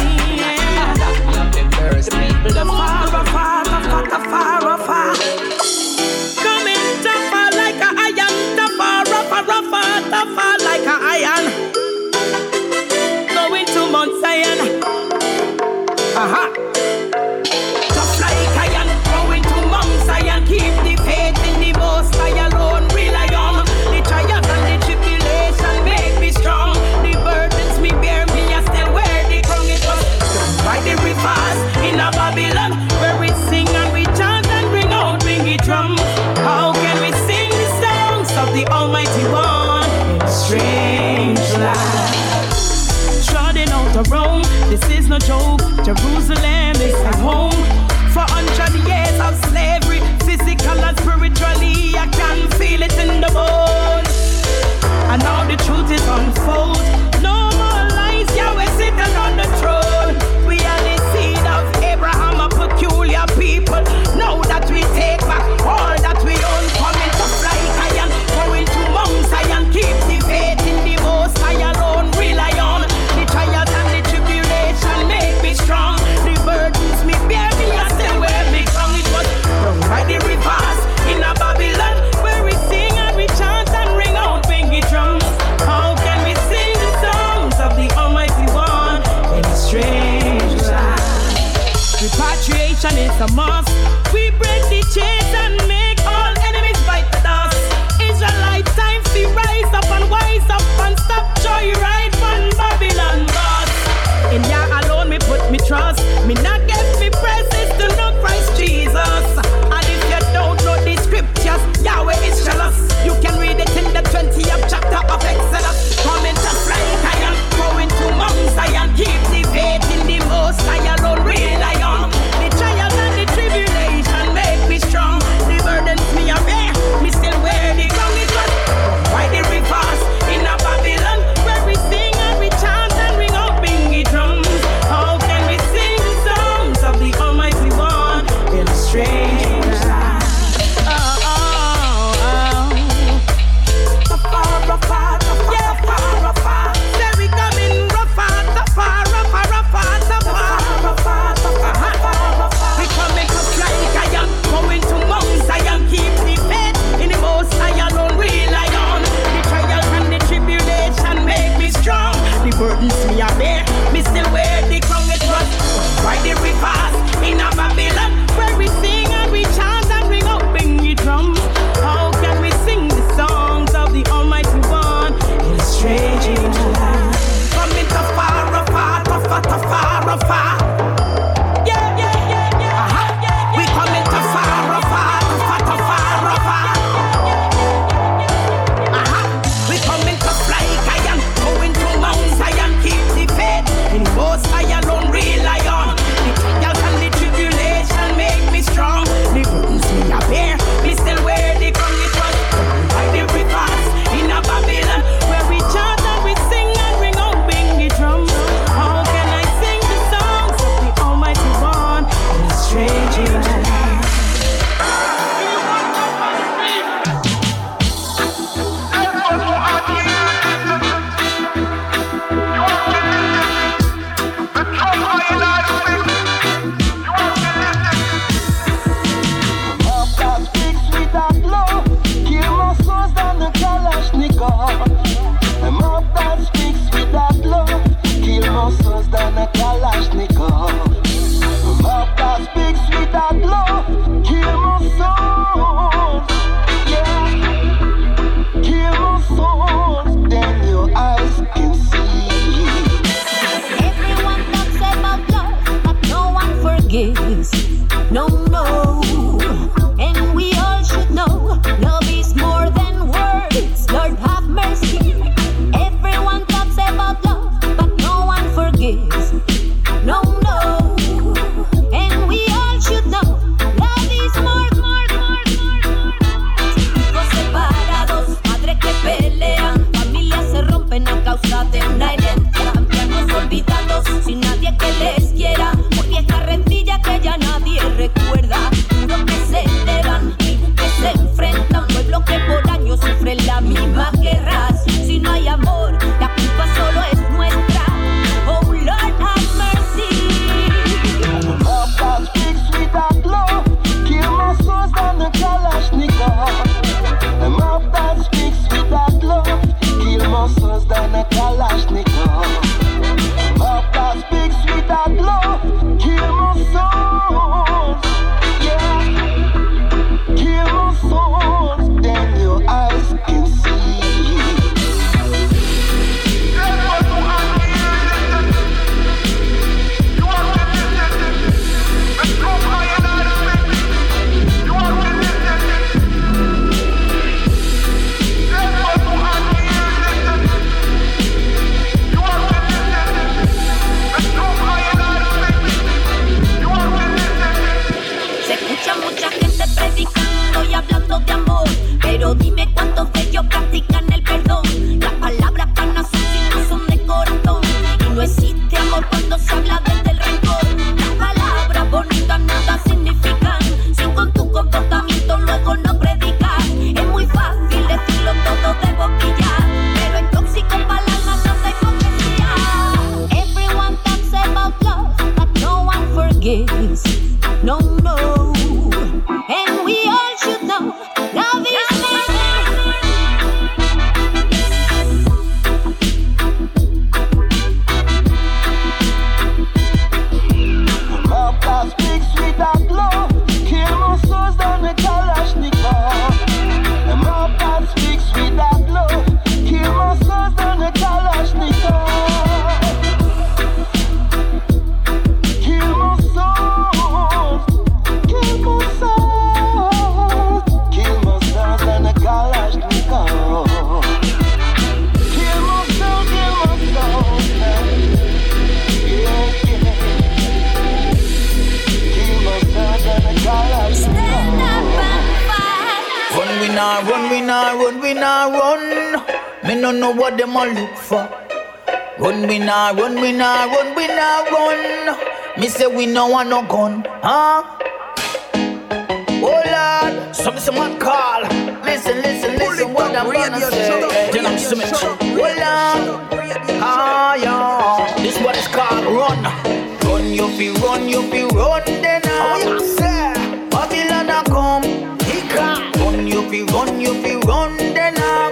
[450.20, 451.82] Run, you feel run, you feel run.
[451.86, 454.84] Then I oh, say, Babylon a come.
[455.24, 455.94] He come.
[455.94, 457.78] Run, you feel run, you feel run.
[457.78, 458.50] Then I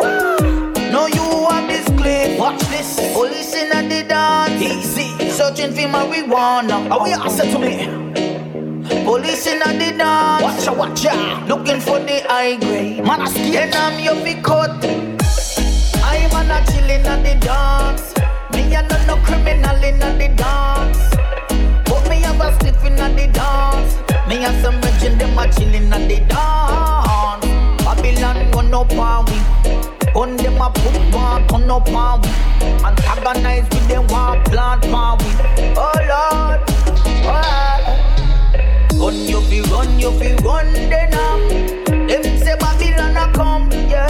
[0.94, 2.40] no you have this clip.
[2.40, 2.96] Watch this.
[3.14, 4.62] Police in the dance.
[4.62, 5.30] Easy.
[5.30, 6.88] Searching for marijuana.
[6.90, 9.04] Oh yeah, say to me.
[9.04, 10.44] Police in the dance.
[10.44, 11.48] watch out, watch watcha.
[11.50, 13.04] Looking for the high grade.
[13.04, 13.74] Man, I scared.
[13.74, 14.72] Then I'm your big cut.
[16.02, 18.16] I'm a chillin' at the dance.
[18.54, 21.17] Me a no no criminal in the dance.
[22.88, 23.94] But me have a stiff the dance.
[24.28, 27.46] Me have some virgin them a chillin' at the dance.
[27.84, 29.38] Babylon run up on we.
[30.14, 32.30] On them a put one turn up on we.
[32.86, 35.26] Antagonize with them one plant on we.
[35.76, 36.62] Oh Lord,
[37.26, 37.84] oh.
[38.96, 42.08] Run you fi run you fi run then um.
[42.08, 44.08] Them say Babylon a come yeah.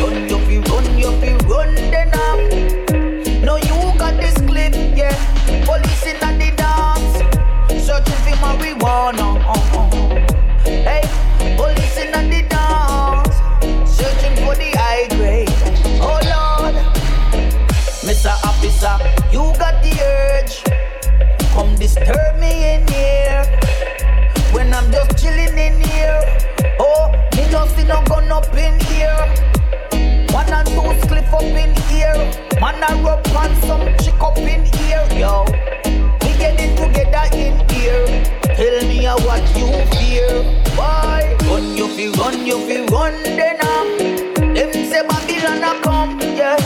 [0.00, 2.75] Run you fi run you fi run then um.
[9.14, 10.64] Uh.
[10.64, 11.02] Hey,
[11.56, 13.36] police in the dance,
[13.88, 15.48] searching for the high grade.
[16.02, 16.74] Oh Lord,
[18.02, 18.34] Mr.
[18.42, 18.98] Officer,
[19.30, 20.62] you got the urge.
[21.52, 23.44] Come disturb me in here
[24.52, 26.20] when I'm just chilling in here.
[26.80, 29.16] Oh, me no see no gun up in here.
[30.32, 32.16] One and two clip up in here.
[32.60, 35.44] Man a rub on some chick up in here, yo.
[36.22, 38.45] We get it together in here.
[38.56, 39.66] Tell me uh, what you
[39.96, 40.42] fear.
[40.76, 41.36] Why?
[41.44, 43.88] Run you fi run you fi run then um.
[44.54, 46.56] Them say Babylon a come, yeah.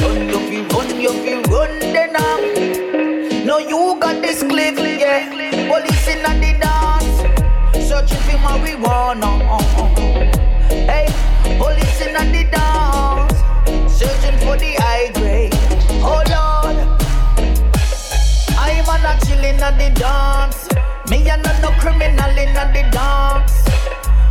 [0.00, 3.46] Run you fi run you fi run then um.
[3.46, 5.28] No you got this clip, yeah.
[5.68, 9.30] Police in the dance, searching for marijuana.
[9.44, 9.88] Uh, uh.
[10.88, 11.06] Hey,
[11.58, 15.52] police in the dance, searching for the high grade.
[16.02, 16.78] Oh Lord,
[18.56, 20.69] I'm a not chilling at the dance.
[21.10, 23.64] Me a not no criminal in the dance.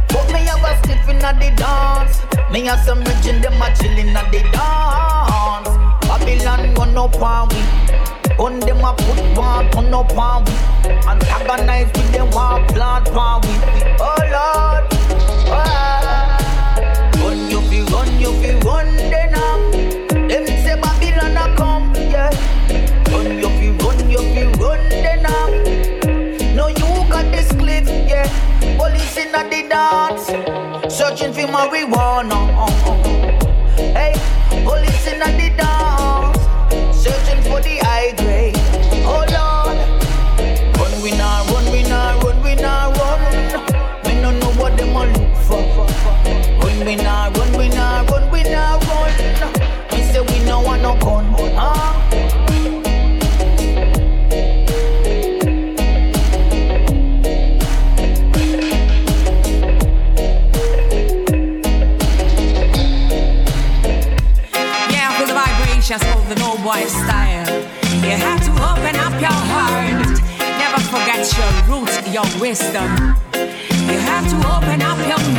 [0.08, 2.22] But me have a stiff in the dance.
[2.54, 5.70] Me have some region them a chillin' at the dance.
[6.08, 7.62] Babylon run up on we.
[8.42, 10.54] On them a put one turn up on we.
[11.06, 13.50] Antagonize with them one plant on we.
[14.00, 14.88] Oh Lord,
[15.52, 16.40] ah.
[17.18, 19.36] Run you fi run you fi run then
[30.90, 32.39] searching for marijuana.
[71.20, 73.16] at your root, your wisdom.
[73.34, 75.39] You have to open up your mind.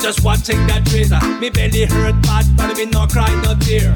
[0.00, 1.20] Just watching that razor.
[1.40, 3.92] Me belly hurt bad, but me no cry, no tear.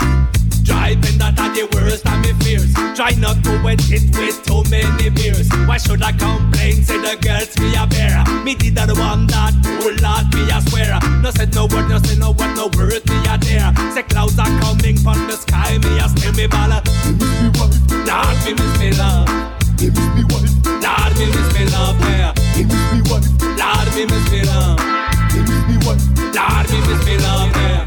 [0.63, 2.71] Driving that are the worst of me fears.
[2.95, 5.49] Try not to wet it with too many beers.
[5.67, 6.85] Why should I complain?
[6.85, 8.23] Say the girls me a bear.
[8.45, 9.51] Me did the one that
[9.83, 10.95] oh Lord me a swear.
[11.23, 13.75] No said no word, no say no word, no word me a dare.
[13.95, 16.71] Say clouds are coming from the sky, me a still me ball.
[16.71, 19.27] Lord me miss me love.
[19.81, 22.31] Lord me miss me love, yeah.
[23.59, 25.00] Lord me miss me love.
[25.31, 27.85] Lord me miss me love, yeah.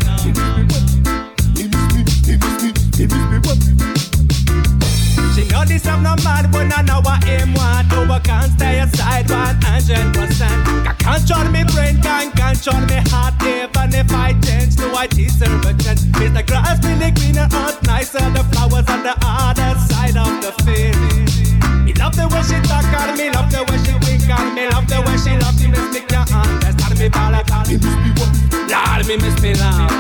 [5.33, 10.85] She know this not mad, but I know what him I can't stay aside 100%.
[10.85, 13.33] Can't control me brain, can't control me heart.
[13.41, 16.03] Even if I change to I deserve a chance.
[16.03, 18.19] Is the grass really greener out nicer?
[18.31, 20.95] The flowers on the other side of the field.
[21.85, 24.69] Me love the way she talk on me, love the way she wink on me,
[24.69, 26.62] love the way she love me, miss me can't
[27.03, 27.67] me, bala bala.
[28.71, 29.91] Lord, me miss me love.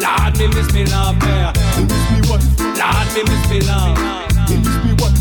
[0.00, 1.52] Lord, me miss me love, yeah.
[2.80, 3.98] Lord, me miss me love.
[4.48, 5.19] Me miss me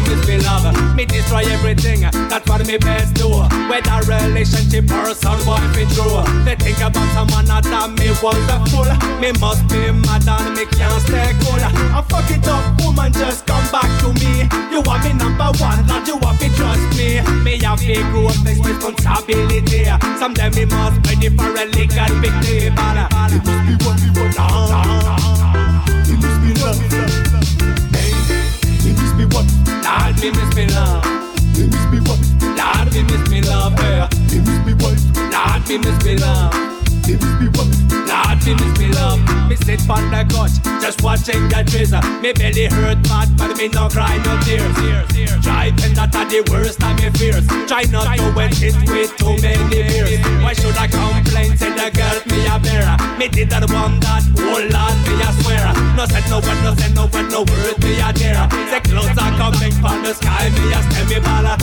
[0.00, 0.96] love.
[0.96, 2.00] Me destroy everything.
[2.28, 3.28] That's what me best do.
[3.68, 6.22] Whether relationship or some boy be true.
[6.44, 7.66] They think about someone that
[7.98, 8.88] me was a fool.
[9.20, 11.60] Me must be mad and me can't stay cool.
[11.62, 14.48] I fuck it up, woman, just come back to me.
[14.70, 17.20] You want me number one, Lord, you want me trust me.
[17.42, 19.84] Me have big growth, this responsibility.
[20.18, 22.70] Someday me must ready for a legal victory.
[22.74, 24.34] But it must be what we want.
[26.08, 26.93] It must be love.
[31.56, 32.18] It must be what?
[32.56, 33.74] Lord, me miss me love.
[33.78, 34.96] It must be what?
[35.30, 35.68] Lord,
[36.04, 36.73] me
[37.06, 37.48] miss me?
[38.08, 39.20] Lord, me miss me love.
[39.48, 42.00] Me sit on the couch, just watching that razor.
[42.20, 44.74] Me belly hurt bad, but me no cry no tears.
[45.42, 47.46] Driving that are the worst of me fears.
[47.68, 50.20] Try not to wet it with too many beers.
[50.40, 51.56] Why should I complain?
[51.56, 52.96] Say the girl me a bear.
[53.18, 55.64] Me did that one that oh Lord me a swear.
[55.96, 58.48] No said no word, no said no word, no word me a dare.
[58.70, 61.54] Say clouds are coming from the sky, me a me bala.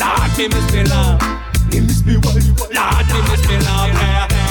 [0.00, 1.53] Lord me miss me love.
[1.74, 2.34] He miss me what?
[2.36, 3.90] Lord me miss me love.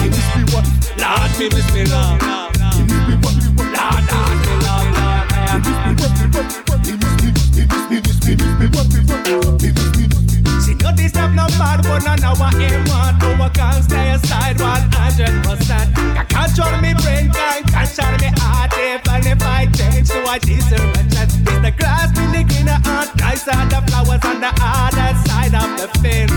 [0.03, 0.67] He miss me what?
[0.99, 2.19] Lord me miss me love.
[2.75, 3.35] He miss me what?
[3.71, 4.43] Lord love.
[6.83, 7.31] He miss me?
[7.55, 7.63] He.
[7.87, 8.03] He.
[8.03, 8.27] He.
[8.27, 8.43] He?
[8.59, 9.71] He me.
[10.67, 12.03] She this stuff no bad, what
[12.55, 13.21] him want.
[13.21, 15.95] No, I can't stay aside 100%.
[15.95, 18.73] Can't control me brain, can't control me heart.
[18.73, 21.22] Even if I change, so I deserve a chance.
[21.63, 23.55] The grass really greener on nicer.
[23.71, 26.35] The flowers on the other side of the fence.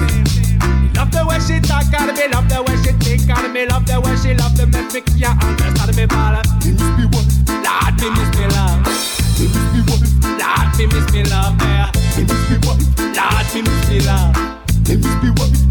[0.95, 3.87] Love the way she talk on me, love the way she think on me, love
[3.87, 6.43] the way she love the make me can't understand me, bala.
[6.63, 7.27] He miss me what?
[7.59, 8.87] Lord, me miss me love.
[9.35, 10.03] He miss me what?
[10.39, 11.91] Lord, me miss me love, yeah.
[12.15, 12.79] He miss me what?
[13.19, 14.31] Lord, me miss me love.
[14.87, 15.66] He miss me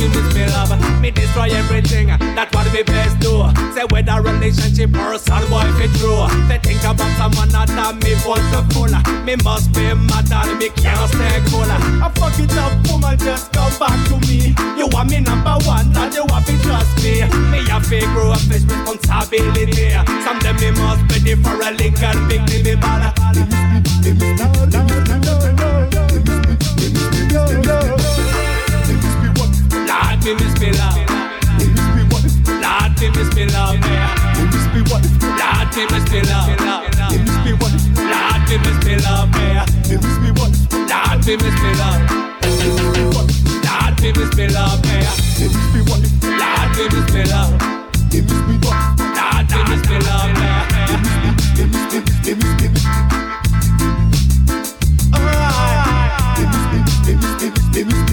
[0.00, 0.72] me miss me love.
[1.00, 2.08] Me destroy everything.
[2.08, 3.44] That's what me best do.
[3.74, 6.24] Say whether relationship or sad boy if true.
[6.48, 8.94] They think about someone that a me want to full.
[9.24, 11.68] Me must be mad and me can't stay cool.
[11.68, 14.56] I fuck it up, woman, just come back to me.
[14.76, 17.20] You want me number one, and you want me trust me.
[17.52, 19.92] Me a fake grow up this responsibility.
[20.24, 23.12] Some them me must be there for a link and big me me bad.
[29.90, 30.94] Lord, me miss me love.
[31.58, 32.22] Me miss me what?
[32.62, 33.74] Lord, me miss me love.
[33.74, 33.90] Me
[34.46, 35.02] miss me what?
[35.18, 36.46] Lord, me miss me love.
[37.10, 37.74] Me miss me what?
[37.98, 39.26] Lord, me miss me love.
[39.34, 40.52] Me miss me what?
[40.86, 41.98] Lord, me miss me love.
[43.66, 44.78] Lord, me miss me love.
[44.86, 45.02] Me.
[46.38, 47.50] Lord, me miss me love.
[48.12, 48.78] Me miss me what?
[49.18, 50.30] Lord, me miss me love.
[50.38, 51.34] Me miss me.
[52.26, 52.38] Me me.
[52.38, 52.38] Me.
[52.38, 52.38] Me.
[52.38, 52.62] Me
[57.34, 57.84] me.
[57.84, 58.04] Me.
[58.04, 58.09] Me.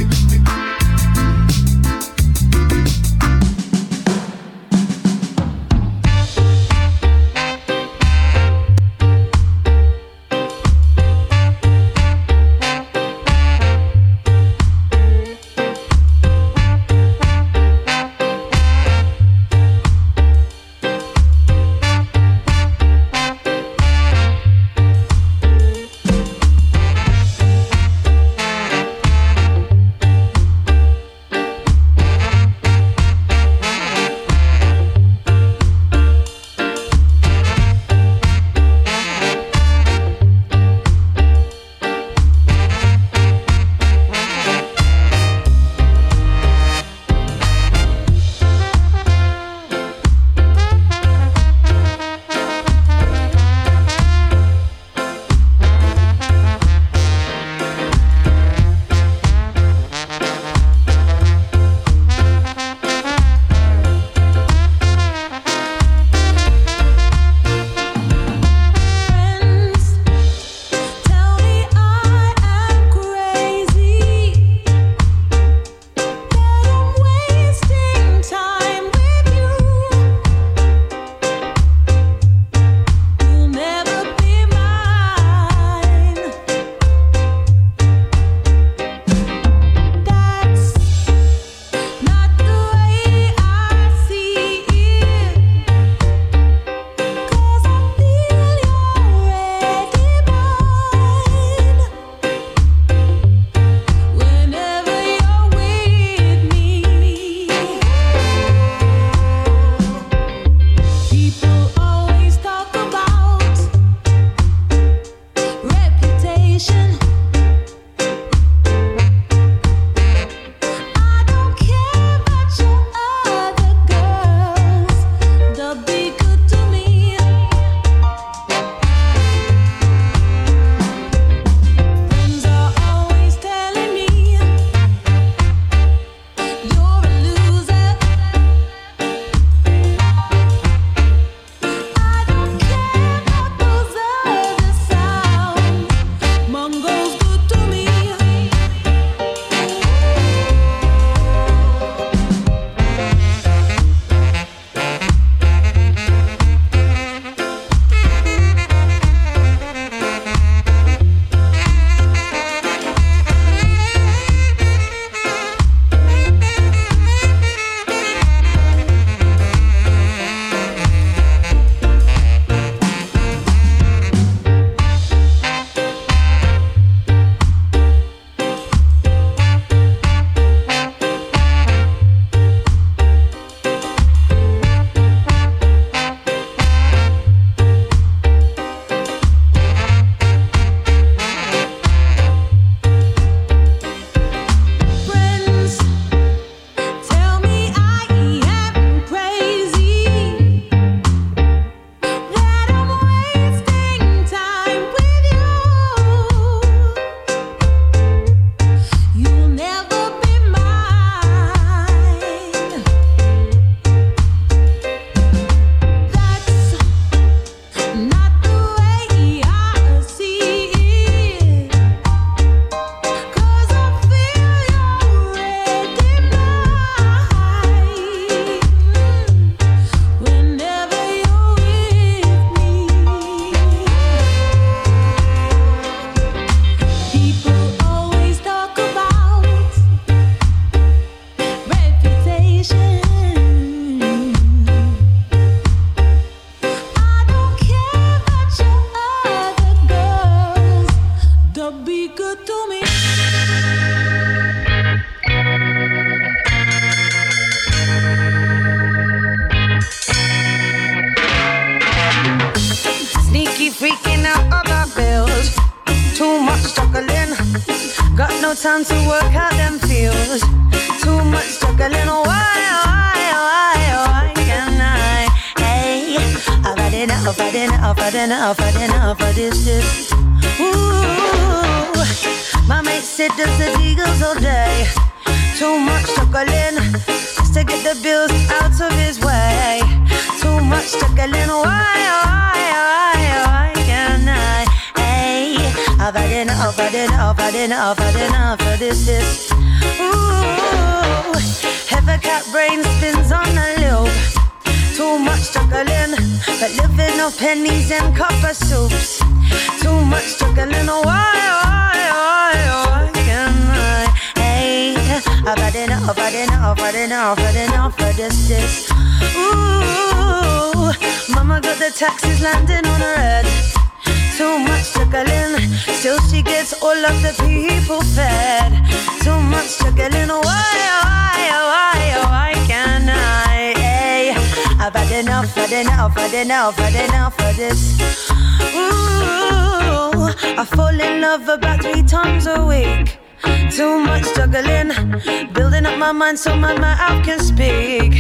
[346.27, 348.11] Mind so my mouth can speak.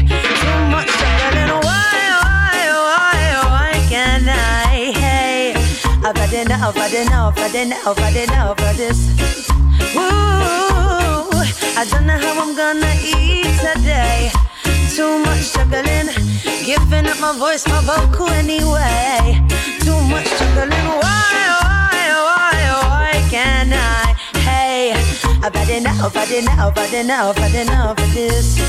[0.41, 1.91] Too much juggling, why,
[2.23, 2.57] why,
[2.87, 3.19] why,
[3.51, 4.93] why can't I?
[4.95, 5.53] Hey,
[6.05, 8.99] I've had enough, had enough, had enough, had enough of this.
[9.95, 11.27] Ooh,
[11.79, 14.31] I don't know how I'm gonna eat today.
[14.95, 16.07] Too much juggling,
[16.65, 19.41] giving up my voice, my vocal anyway.
[19.83, 22.55] Too much juggling, why, why, why,
[22.87, 24.06] why can't I?
[25.43, 28.59] I've had enough, had enough, had enough, had enough of this.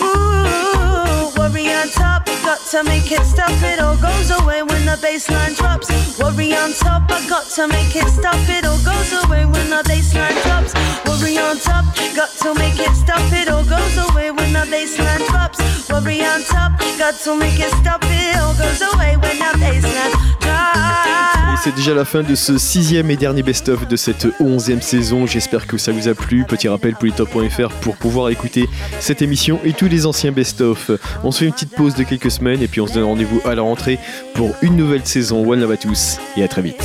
[0.00, 3.50] Ooh, worry on top, got to make it stop.
[3.62, 5.88] It all goes away when the baseline drops.
[6.18, 8.36] Worry on top, I got to make it stop.
[8.48, 10.74] It all goes away when the baseline drops.
[11.06, 11.84] Worry on top,
[12.16, 13.22] got to make it stop.
[13.32, 15.58] It all goes away when the baseline drops.
[15.88, 18.02] Worry on top, got to make it stop.
[18.04, 20.31] It all goes away when the baseline
[21.62, 25.26] c'est déjà la fin de ce sixième et dernier best-of de cette onzième saison.
[25.26, 26.44] J'espère que ça vous a plu.
[26.44, 28.68] Petit rappel politop.fr pour pouvoir écouter
[28.98, 30.90] cette émission et tous les anciens best-of.
[31.22, 33.40] On se fait une petite pause de quelques semaines et puis on se donne rendez-vous
[33.44, 34.00] à la rentrée
[34.34, 35.48] pour une nouvelle saison.
[35.48, 36.82] One love à tous et à très vite.